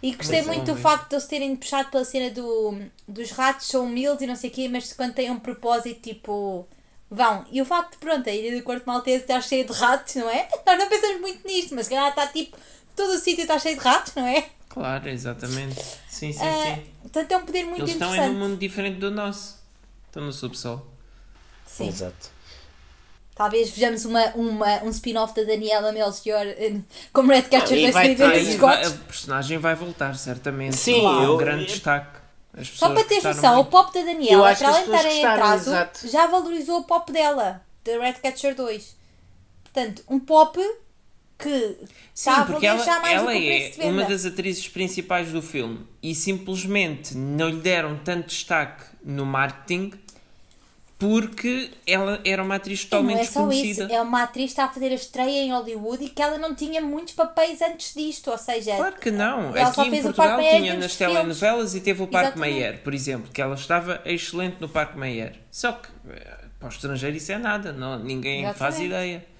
E 0.01 0.13
gostei 0.15 0.41
Mas 0.41 0.47
muito 0.47 0.73
do 0.73 0.75
facto 0.79 1.09
de 1.09 1.15
eles 1.15 1.27
terem 1.27 1.55
puxado 1.55 1.89
pela 1.91 2.03
cena 2.03 2.31
do, 2.31 2.79
dos 3.07 3.31
ratos, 3.31 3.67
são 3.67 3.85
humildes 3.85 4.21
e 4.21 4.27
não 4.27 4.35
sei 4.35 4.49
o 4.49 4.53
quê, 4.53 4.67
mas 4.67 4.93
quando 4.93 5.13
têm 5.13 5.29
um 5.29 5.39
propósito, 5.39 6.01
tipo, 6.01 6.67
vão. 7.09 7.45
E 7.51 7.61
o 7.61 7.65
facto 7.65 7.91
de, 7.91 7.97
pronto, 7.97 8.27
a 8.27 8.33
ilha 8.33 8.57
do 8.57 8.63
Corto 8.63 8.83
Maltese 8.87 9.23
está 9.23 9.39
cheia 9.39 9.63
de 9.63 9.71
ratos, 9.71 10.15
não 10.15 10.27
é? 10.27 10.47
Nós 10.65 10.79
não 10.79 10.89
pensamos 10.89 11.21
muito 11.21 11.47
nisto, 11.47 11.75
mas 11.75 11.85
se 11.85 11.91
calhar 11.91 12.09
está 12.09 12.25
tipo, 12.27 12.57
todo 12.95 13.11
o 13.11 13.19
sítio 13.19 13.43
está 13.43 13.59
cheio 13.59 13.77
de 13.77 13.83
ratos, 13.83 14.15
não 14.15 14.25
é? 14.25 14.49
Claro, 14.73 15.09
exatamente. 15.09 15.75
Sim, 16.07 16.31
sim, 16.31 16.39
Ah, 16.41 16.75
sim. 16.75 16.83
portanto, 17.01 17.31
é 17.31 17.37
um 17.37 17.45
poder 17.45 17.63
muito 17.65 17.81
Eles 17.81 17.91
estão 17.91 18.09
em 18.09 18.13
interessante. 18.13 18.35
um 18.35 18.39
mundo 18.39 18.57
diferente 18.57 18.99
do 18.99 19.11
nosso. 19.11 19.59
Estão 20.07 20.23
no 20.23 20.31
subsolo. 20.31 20.85
Sim. 21.65 21.87
Exato. 21.89 22.29
Talvez 23.35 23.69
vejamos 23.71 24.05
uma, 24.05 24.25
uma, 24.35 24.83
um 24.83 24.89
spin-off 24.89 25.33
da 25.33 25.43
Daniela 25.43 25.91
Melchior 25.91 26.45
eh, 26.45 26.75
como 27.11 27.31
Red 27.31 27.43
Catcher 27.43 27.77
Ah, 27.77 27.79
e 27.81 27.91
vai 27.91 27.91
vai 27.91 28.05
ser 28.07 28.15
ver 28.15 28.31
ter- 28.31 28.41
os 28.41 28.47
Aí 28.49 28.57
vai- 28.57 28.83
Scots. 28.83 29.01
a 29.01 29.05
personagem 29.05 29.57
vai 29.57 29.75
voltar, 29.75 30.15
certamente. 30.15 30.75
Sim, 30.75 31.03
é 31.05 31.29
um 31.29 31.37
grande 31.37 31.63
eu- 31.63 31.67
destaque. 31.67 32.19
As 32.53 32.67
Só 32.67 32.89
para 32.93 33.03
teres 33.05 33.23
gostaram 33.23 33.35
noção, 33.35 33.51
o 33.53 33.55
muito. 33.55 33.69
pop 33.71 33.93
da 33.93 34.05
Daniela, 34.05 34.55
para 34.55 34.67
além 34.67 34.83
de 34.85 34.91
estar 34.95 35.05
em 35.09 35.25
atraso, 35.25 35.69
exato. 35.69 36.07
já 36.09 36.27
valorizou 36.27 36.79
o 36.79 36.83
pop 36.83 37.09
dela, 37.11 37.61
da 37.85 37.91
Red 37.97 38.13
Catcher 38.15 38.53
2. 38.55 38.95
Portanto, 39.63 40.03
um 40.09 40.19
pop 40.19 40.59
que 41.41 41.77
Sim, 42.13 42.31
porque 42.47 42.65
ela, 42.65 43.09
ela 43.09 43.35
é 43.35 43.71
uma 43.83 44.03
das 44.03 44.25
atrizes 44.25 44.67
principais 44.67 45.31
do 45.31 45.41
filme 45.41 45.79
e 46.01 46.13
simplesmente 46.13 47.15
não 47.15 47.49
lhe 47.49 47.59
deram 47.61 47.97
tanto 48.03 48.27
destaque 48.27 48.83
no 49.03 49.25
marketing 49.25 49.91
porque 51.01 51.71
ela 51.87 52.21
era 52.23 52.43
uma 52.43 52.55
atriz 52.55 52.81
E 52.81 52.83
não 52.83 52.89
totalmente 52.91 53.21
é 53.21 53.23
só 53.23 53.49
isso, 53.49 53.49
desconhecida. 53.49 53.91
é 53.91 54.01
uma 54.01 54.21
atriz 54.21 54.45
que 54.45 54.51
está 54.51 54.65
a 54.65 54.69
fazer 54.69 54.89
a 54.91 54.93
estreia 54.93 55.41
em 55.41 55.51
Hollywood 55.51 56.05
e 56.05 56.09
que 56.09 56.21
ela 56.21 56.37
não 56.37 56.53
tinha 56.53 56.79
muitos 56.79 57.15
papéis 57.15 57.59
antes 57.59 57.95
disto, 57.95 58.29
ou 58.29 58.37
seja, 58.37 58.75
Claro 58.75 58.95
que 58.99 59.09
não. 59.09 59.55
Ela 59.55 59.73
só 59.73 59.81
Aqui 59.81 59.89
em 59.89 59.93
fez 59.93 60.05
o 60.05 60.13
Portugal 60.13 60.39
tinha 60.39 60.77
nas 60.77 60.95
telenovelas 60.95 61.73
e 61.73 61.81
teve 61.81 62.03
o 62.03 62.07
Parque. 62.07 62.37
Mayer, 62.37 62.83
por 62.83 62.93
exemplo, 62.93 63.31
que 63.33 63.41
ela 63.41 63.55
estava 63.55 63.99
excelente 64.05 64.57
no 64.61 64.69
Parque 64.69 64.95
Mayer. 64.95 65.39
Só 65.49 65.71
que 65.71 65.89
eh, 66.07 66.37
para 66.59 66.67
o 66.67 66.71
estrangeiro 66.71 67.17
isso 67.17 67.31
é 67.31 67.39
nada, 67.39 67.73
não, 67.73 67.97
ninguém 67.97 68.43
faz 68.53 68.75
Exatamente. 68.75 68.85
ideia. 68.85 69.30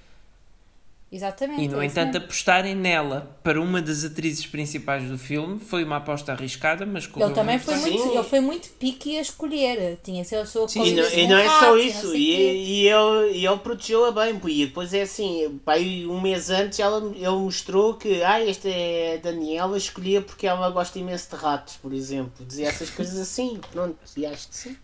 Exatamente. 1.12 1.62
E 1.64 1.68
no 1.68 1.82
é 1.82 1.86
entanto, 1.86 2.14
mesmo. 2.14 2.26
apostarem 2.26 2.74
nela 2.74 3.38
para 3.44 3.60
uma 3.60 3.82
das 3.82 4.04
atrizes 4.06 4.46
principais 4.46 5.04
do 5.10 5.18
filme 5.18 5.60
foi 5.60 5.84
uma 5.84 5.98
aposta 5.98 6.32
arriscada, 6.32 6.86
mas 6.86 7.06
correu 7.06 7.28
ele 7.28 7.36
também 7.36 7.60
foi 7.60 7.76
muito, 7.76 8.08
ele 8.14 8.24
foi 8.24 8.40
muito 8.40 8.70
pique 8.80 9.18
a 9.18 9.22
escolher. 9.22 10.00
Tinha 10.04 10.24
sido 10.24 10.40
a 10.42 10.46
sua 10.46 10.68
Sim, 10.70 10.86
E 10.86 10.94
não, 10.94 11.04
e 11.04 11.22
com 11.24 11.28
não 11.28 11.38
é 11.38 11.50
só 11.50 11.78
isso, 11.78 12.16
e, 12.16 12.84
e 12.84 12.88
ele, 12.88 13.38
e 13.38 13.46
ele 13.46 13.58
protegeu-a 13.58 14.12
bem, 14.12 14.40
e 14.46 14.66
depois 14.66 14.94
é 14.94 15.02
assim, 15.02 15.60
pai, 15.66 16.06
um 16.08 16.22
mês 16.22 16.50
antes 16.50 16.80
ela, 16.80 17.00
ele 17.16 17.28
mostrou 17.30 17.96
que 17.96 18.24
ah, 18.24 18.40
esta 18.44 18.70
é 18.70 19.16
a 19.16 19.18
Daniela, 19.18 19.78
escolhia 19.78 20.22
porque 20.22 20.48
ela 20.48 20.70
gosta 20.70 20.98
imenso 20.98 21.30
de 21.30 21.36
ratos, 21.36 21.78
por 21.78 21.94
exemplo, 21.94 22.46
dizia 22.46 22.70
essas 22.70 22.90
coisas 22.92 23.20
assim, 23.20 23.60
pronto, 23.72 23.98
e 24.16 24.26
acho 24.26 24.48
que 24.48 24.56
sim. 24.56 24.78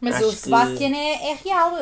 Mas 0.00 0.16
Acho 0.16 0.26
o 0.26 0.30
que- 0.30 0.36
Sebastian 0.36 0.94
é, 0.94 1.30
é 1.30 1.34
real, 1.42 1.72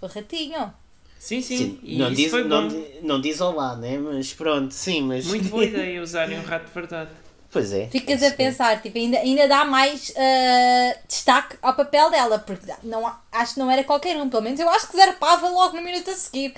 o 0.00 0.06
ratinho. 0.06 0.72
Sim, 1.18 1.42
sim, 1.42 1.56
Sim, 1.56 1.80
e 1.82 1.98
não, 1.98 2.12
diz, 2.12 2.32
não, 2.32 2.68
não 3.02 3.20
diz 3.20 3.40
olá, 3.40 3.76
né? 3.76 3.98
Mas 3.98 4.32
pronto, 4.32 4.72
sim, 4.72 5.02
mas. 5.02 5.26
Muito 5.26 5.48
boa 5.48 5.64
ideia 5.64 6.00
usarem 6.00 6.38
um 6.38 6.44
rato 6.44 6.66
de 6.66 6.72
verdade. 6.72 7.10
Pois 7.50 7.72
é. 7.72 7.88
Ficas 7.88 8.22
a 8.22 8.30
pensar, 8.30 8.80
tipo, 8.82 8.98
ainda, 8.98 9.18
ainda 9.18 9.48
dá 9.48 9.64
mais 9.64 10.12
ah, 10.14 10.96
destaque 11.08 11.56
ao 11.62 11.74
papel 11.74 12.10
dela, 12.10 12.38
porque 12.38 12.70
não, 12.82 13.10
acho 13.32 13.54
que 13.54 13.58
não 13.58 13.70
era 13.70 13.82
qualquer 13.82 14.16
um, 14.18 14.28
pelo 14.28 14.42
menos 14.42 14.60
eu 14.60 14.68
acho 14.68 14.86
que 14.86 14.96
zarpava 14.96 15.48
logo 15.48 15.74
no 15.74 15.82
minuto 15.82 16.10
a 16.10 16.14
seguir. 16.14 16.54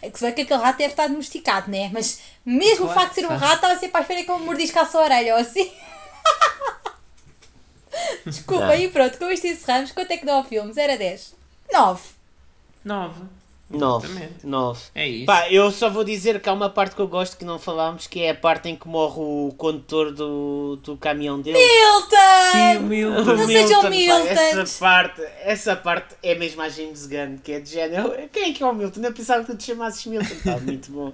É 0.00 0.08
que 0.08 0.18
se 0.18 0.24
bem 0.24 0.32
que 0.34 0.42
aquele 0.42 0.62
rato 0.62 0.78
deve 0.78 0.92
estar 0.92 1.08
domesticado, 1.08 1.68
né? 1.70 1.90
Mas 1.92 2.20
mesmo 2.44 2.84
o 2.84 2.88
Claro 2.88 3.00
facto 3.00 3.14
de 3.16 3.20
ser 3.20 3.26
um 3.26 3.36
rato, 3.36 3.54
estava 3.56 3.78
sempre 3.80 3.98
à 3.98 4.00
espera 4.00 4.22
que 4.24 4.30
ele 4.30 4.38
me 4.38 4.46
mordiscasse 4.46 4.96
a 4.96 5.00
orelha 5.00 5.34
ou 5.34 5.40
assim. 5.40 5.70
Desculpa, 8.24 8.66
Tá. 8.68 8.76
e 8.76 8.88
pronto, 8.88 9.18
com 9.18 9.30
isto 9.30 9.46
encerramos. 9.46 9.92
Quanto 9.92 10.10
é 10.10 10.16
que 10.16 10.26
dá 10.26 10.34
ao 10.34 10.44
filme? 10.44 10.72
0 10.72 10.92
a 10.92 10.96
10? 10.96 11.34
9. 11.72 12.02
Nove. 12.84 13.22
Nove. 13.68 14.06
Exatamente. 14.06 14.46
Nove. 14.46 14.80
É 14.94 15.08
isso. 15.08 15.26
Pá, 15.26 15.50
eu 15.50 15.70
só 15.72 15.90
vou 15.90 16.04
dizer 16.04 16.40
que 16.40 16.48
há 16.48 16.52
uma 16.52 16.70
parte 16.70 16.94
que 16.94 17.00
eu 17.00 17.08
gosto 17.08 17.36
que 17.36 17.44
não 17.44 17.58
falámos, 17.58 18.06
que 18.06 18.22
é 18.22 18.30
a 18.30 18.34
parte 18.34 18.68
em 18.68 18.76
que 18.76 18.86
morre 18.86 19.18
o 19.18 19.52
condutor 19.58 20.12
do, 20.12 20.76
do 20.76 20.96
caminhão 20.96 21.40
dele. 21.40 21.58
Milton! 21.58 22.52
Sim, 22.52 22.76
o 22.76 22.82
Milton. 22.82 23.34
Não 23.34 23.46
sejam 23.46 23.82
pá, 23.82 23.90
Miltons. 23.90 24.26
essa 24.28 24.78
parte, 24.78 25.22
essa 25.42 25.76
parte 25.76 26.14
é 26.22 26.34
mesmo 26.36 26.62
a 26.62 26.68
James 26.68 27.06
Gunn, 27.06 27.38
que 27.42 27.52
é 27.52 27.60
de 27.60 27.70
género. 27.70 28.12
Quem 28.32 28.50
é 28.50 28.52
que 28.52 28.62
é 28.62 28.66
o 28.66 28.72
Milton? 28.72 29.00
Eu 29.00 29.12
pensava 29.12 29.44
que 29.44 29.50
tu 29.50 29.58
te 29.58 29.64
chamasses 29.64 30.06
Milton. 30.06 30.34
Pá, 30.44 30.58
muito 30.62 30.92
bom. 30.92 31.12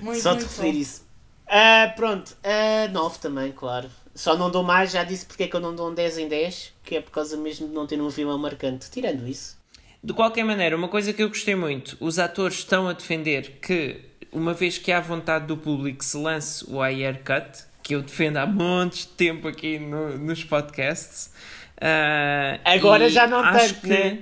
Muito, 0.00 0.20
Só 0.22 0.34
te 0.34 0.42
referir 0.44 0.72
bom. 0.72 0.78
isso. 0.78 1.04
Ah, 1.46 1.92
pronto, 1.94 2.34
ah, 2.42 2.88
9 2.90 3.18
também, 3.18 3.52
claro. 3.52 3.90
Só 4.14 4.36
não 4.36 4.50
dou 4.50 4.62
mais, 4.62 4.92
já 4.92 5.04
disse 5.04 5.26
porque 5.26 5.42
é 5.42 5.48
que 5.48 5.54
eu 5.54 5.60
não 5.60 5.74
dou 5.74 5.90
um 5.90 5.94
10 5.94 6.18
em 6.18 6.28
10, 6.28 6.72
que 6.82 6.96
é 6.96 7.00
por 7.00 7.10
causa 7.10 7.36
mesmo 7.36 7.68
de 7.68 7.74
não 7.74 7.86
ter 7.86 8.00
um 8.00 8.08
vilão 8.08 8.38
marcante. 8.38 8.90
Tirando 8.90 9.26
isso. 9.28 9.62
De 10.04 10.12
qualquer 10.12 10.44
maneira, 10.44 10.76
uma 10.76 10.88
coisa 10.88 11.14
que 11.14 11.22
eu 11.22 11.28
gostei 11.28 11.54
muito, 11.54 11.96
os 11.98 12.18
atores 12.18 12.58
estão 12.58 12.86
a 12.88 12.92
defender 12.92 13.58
que, 13.62 14.00
uma 14.30 14.52
vez 14.52 14.76
que 14.76 14.92
há 14.92 15.00
vontade 15.00 15.46
do 15.46 15.56
público 15.56 16.04
se 16.04 16.16
lance 16.18 16.62
o 16.70 16.82
AR 16.82 17.18
Cut, 17.24 17.64
que 17.82 17.94
eu 17.94 18.02
defendo 18.02 18.36
há 18.36 18.46
montes 18.46 19.06
de 19.06 19.12
tempo 19.12 19.48
aqui 19.48 19.78
no- 19.78 20.18
nos 20.18 20.44
podcasts. 20.44 21.32
ah, 21.80 22.58
Agora 22.64 23.08
já 23.08 23.26
não 23.26 23.38
acho 23.38 23.74
tanto, 23.76 23.86
né? 23.88 24.18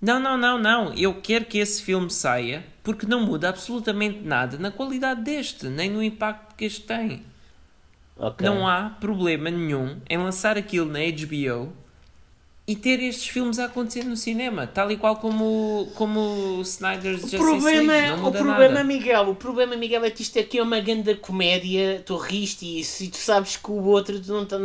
Não, 0.00 0.18
não, 0.20 0.38
não, 0.38 0.58
não. 0.58 0.94
Eu 0.94 1.14
quero 1.20 1.44
que 1.44 1.58
esse 1.58 1.82
filme 1.82 2.08
saia 2.08 2.64
porque 2.82 3.04
não 3.04 3.20
muda 3.26 3.48
absolutamente 3.48 4.20
nada 4.20 4.58
na 4.58 4.70
qualidade 4.70 5.22
deste, 5.22 5.66
nem 5.66 5.90
no 5.90 6.02
impacto 6.02 6.54
que 6.54 6.64
este 6.64 6.82
tem. 6.82 7.22
Ok. 8.16 8.46
Não 8.46 8.66
há 8.66 8.90
problema 9.00 9.50
nenhum 9.50 9.98
em 10.08 10.18
lançar 10.18 10.56
aquilo 10.56 10.86
na 10.90 11.00
HBO 11.00 11.72
e 12.70 12.76
ter 12.76 13.02
estes 13.02 13.26
filmes 13.28 13.58
a 13.58 13.64
acontecer 13.64 14.04
no 14.04 14.16
cinema, 14.16 14.64
tal 14.66 14.90
e 14.92 14.96
qual 14.96 15.16
como, 15.16 15.88
como 15.96 16.20
o 16.58 16.62
Snyder's 16.62 17.18
O 17.24 17.28
Justice 17.28 17.36
problema, 17.36 17.92
League. 17.92 18.08
Não 18.20 18.28
o 18.28 18.32
problema, 18.32 18.68
nada. 18.68 18.84
Miguel, 18.84 19.28
o 19.30 19.34
problema, 19.34 19.76
Miguel, 19.76 20.04
é 20.04 20.10
que 20.10 20.22
isto 20.22 20.38
aqui 20.38 20.58
é 20.58 20.62
uma 20.62 20.78
grande 20.78 21.14
comédia, 21.16 22.02
tu 22.06 22.16
riste 22.16 22.64
e 22.64 22.80
isso, 22.80 23.02
e 23.02 23.08
tu 23.08 23.16
sabes 23.16 23.56
que 23.56 23.70
o 23.70 23.82
outro 23.84 24.20
não 24.28 24.42
está. 24.44 24.56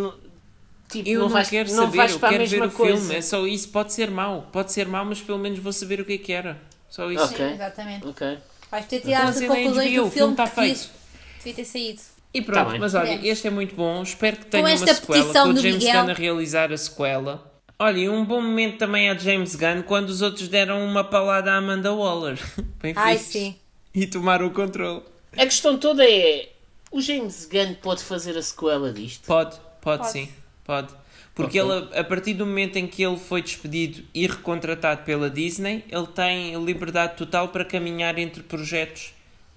Tipo, 0.88 1.10
Eu 1.10 1.20
não, 1.22 1.26
não, 1.28 1.34
vais, 1.34 1.50
quero 1.50 1.68
não 1.74 1.86
saber, 1.92 2.12
eu 2.12 2.20
quero 2.20 2.46
ver 2.46 2.64
o 2.64 2.72
coisa. 2.72 2.98
filme. 3.02 3.16
É 3.16 3.22
só 3.22 3.48
isso. 3.48 3.70
Pode 3.70 3.92
ser 3.92 4.12
mau, 4.12 4.48
pode 4.52 4.72
ser 4.72 4.88
mau, 4.88 5.04
mas 5.04 5.20
pelo 5.20 5.40
menos 5.40 5.58
vou 5.58 5.74
saber 5.74 6.00
o 6.00 6.06
que 6.06 6.14
é 6.14 6.18
que 6.20 6.32
era. 6.32 6.62
Só 6.88 7.12
isso. 7.12 7.24
Ok. 7.24 7.38
Sim, 7.38 7.54
exatamente. 7.56 8.08
Ok. 8.08 8.38
Vais 8.70 8.86
ter 8.86 9.00
tirado 9.00 9.30
as 9.30 9.38
Então, 9.42 9.50
na 9.50 9.56
conclusões 9.56 9.94
do 9.96 10.06
o 10.06 10.12
filme 10.12 10.36
tá 10.36 10.46
devias- 10.46 10.86
feito. 10.86 10.94
devia 11.40 11.54
ter 11.56 11.66
saído. 11.66 12.02
E 12.36 12.42
pronto, 12.42 12.72
Tá 12.74 12.78
mas 12.78 12.94
olha, 12.94 13.20
este 13.28 13.48
é 13.48 13.50
muito 13.50 13.74
bom. 13.76 14.04
Espero 14.04 14.38
que 14.38 14.46
tenha 14.46 14.64
uma 14.64 14.78
sequela. 14.78 15.24
Com 15.34 15.50
o 15.50 15.56
James 15.58 15.64
Miguel. 15.84 16.02
Gunn 16.04 16.12
a 16.12 16.14
realizar 16.14 16.72
a 16.72 16.78
sequela. 16.78 17.55
Olha, 17.78 17.98
e 17.98 18.10
um 18.10 18.24
bom 18.24 18.42
momento 18.42 18.78
também 18.78 19.10
a 19.10 19.16
James 19.16 19.56
Gunn 19.56 19.84
quando 19.84 20.10
os 20.10 20.22
outros 20.22 20.48
deram 20.48 20.86
uma 20.86 21.04
palada 21.04 21.52
à 21.52 21.58
Amanda 21.58 21.94
Waller. 21.94 22.40
Bem 22.82 22.94
Ai, 22.96 23.18
fixe. 23.18 23.32
sim. 23.32 23.56
E 23.94 24.08
tomaram 24.08 24.48
o 24.48 24.52
controle. 24.52 25.02
A 25.34 25.46
questão 25.46 25.78
toda 25.78 26.04
é: 26.10 26.50
o 26.92 27.02
James 27.02 27.46
Gunn 27.52 27.76
pode 27.82 28.04
fazer 28.04 28.38
a 28.38 28.42
sequela 28.42 28.94
disto? 28.94 29.26
Pode, 29.26 29.58
pode, 29.82 30.00
Pode. 30.04 30.12
sim. 30.12 30.30
Pode. 30.64 30.94
Porque 31.34 31.60
Ok. 31.60 31.76
ele, 31.90 32.00
a 32.00 32.04
partir 32.04 32.34
do 32.34 32.46
momento 32.46 32.78
em 32.78 32.88
que 32.88 33.04
ele 33.04 33.18
foi 33.18 33.42
despedido 33.42 34.04
e 34.14 34.26
recontratado 34.26 35.04
pela 35.04 35.30
Disney, 35.30 35.84
ele 35.90 36.08
tem 36.08 36.56
liberdade 36.64 37.18
total 37.18 37.50
para 37.50 37.66
caminhar 37.66 38.18
entre 38.18 38.42
projetos 38.42 39.14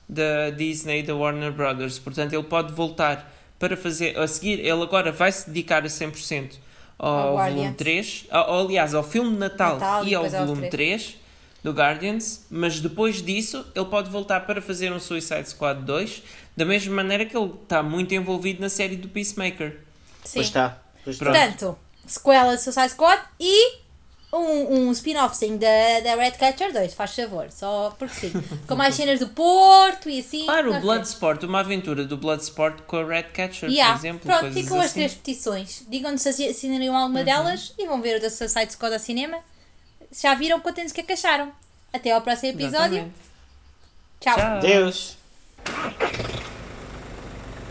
da 0.08 0.50
Disney 0.50 1.00
e 1.00 1.02
da 1.04 1.14
Warner 1.14 1.52
Brothers. 1.52 2.00
Portanto, 2.00 2.32
ele 2.32 2.42
pode 2.42 2.72
voltar 2.72 3.32
para 3.60 3.76
fazer. 3.76 4.18
A 4.18 4.26
seguir, 4.26 4.58
ele 4.58 4.82
agora 4.82 5.12
vai 5.12 5.30
se 5.30 5.48
dedicar 5.48 5.84
a 5.84 5.86
100% 5.86 6.54
ao, 6.98 7.12
Ao 7.12 7.36
volume 7.36 7.54
Guardians. 7.54 7.76
3, 7.76 8.26
ao, 8.30 8.60
aliás, 8.66 8.94
ao 8.94 9.02
filme 9.02 9.30
de 9.30 9.36
Natal, 9.36 9.74
Natal 9.74 10.04
e 10.04 10.10
e 10.10 10.14
ao 10.14 10.28
volume 10.28 10.68
3 10.68 11.16
do 11.62 11.72
Guardians, 11.72 12.46
mas 12.50 12.80
depois 12.80 13.22
disso 13.22 13.64
ele 13.74 13.86
pode 13.86 14.10
voltar 14.10 14.40
para 14.40 14.60
fazer 14.60 14.92
um 14.92 15.00
Suicide 15.00 15.48
Squad 15.48 15.82
2, 15.82 16.22
da 16.56 16.64
mesma 16.64 16.94
maneira 16.94 17.24
que 17.24 17.36
ele 17.36 17.52
está 17.62 17.82
muito 17.82 18.14
envolvido 18.14 18.60
na 18.60 18.68
série 18.68 18.96
do 18.96 19.08
Peacemaker. 19.08 19.80
Sim. 20.24 20.34
Pois 20.34 20.46
está. 20.46 20.78
Pois. 21.04 21.18
Portanto, 21.18 21.78
sequela 22.06 22.56
de 22.56 22.62
Suicide 22.62 22.90
Squad 22.90 23.22
e 23.40 23.78
um, 24.32 24.88
um 24.88 24.92
spin-offzinho 24.92 25.58
da, 25.58 26.00
da 26.02 26.14
Red 26.16 26.32
Catcher 26.32 26.72
2, 26.72 26.92
faz 26.94 27.14
favor, 27.14 27.50
só 27.50 27.94
porque 27.98 28.28
sim. 28.28 28.32
Com 28.68 28.74
mais 28.76 28.94
cenas 28.94 29.20
do 29.20 29.28
Porto 29.28 30.08
e 30.10 30.20
assim. 30.20 30.44
Claro, 30.44 30.74
o 30.76 30.80
Bloodsport, 30.80 31.42
uma 31.44 31.60
aventura 31.60 32.04
do 32.04 32.16
Bloodsport 32.16 32.82
com 32.82 32.96
a 32.98 33.04
Red 33.04 33.24
Catcher, 33.34 33.70
Yeah. 33.70 33.94
por 33.94 34.00
exemplo. 34.00 34.20
Pronto, 34.26 34.52
ficam 34.52 34.78
as 34.78 34.86
assim. 34.86 34.94
três 34.94 35.14
petições. 35.14 35.82
Digam-nos 35.88 36.20
se 36.22 36.28
assi- 36.28 36.48
assinariam 36.48 36.96
alguma 36.96 37.24
delas 37.24 37.72
e 37.78 37.86
vão 37.86 38.02
ver 38.02 38.18
o 38.18 38.20
da 38.20 38.28
Suicide 38.30 38.72
Squad 38.72 38.92
ao 38.94 39.00
cinema. 39.00 39.38
Já 40.12 40.34
viram, 40.34 40.60
contem-nos 40.60 40.92
o 40.92 40.94
que 40.94 41.00
é 41.00 41.04
que 41.04 41.12
acharam. 41.12 41.50
Até 41.92 42.10
ao 42.12 42.20
próximo 42.20 42.50
episódio. 42.52 42.98
Exatamente. 42.98 43.14
Tchau. 44.20 44.36
Tchau. 44.36 44.60
Deus. 44.60 45.16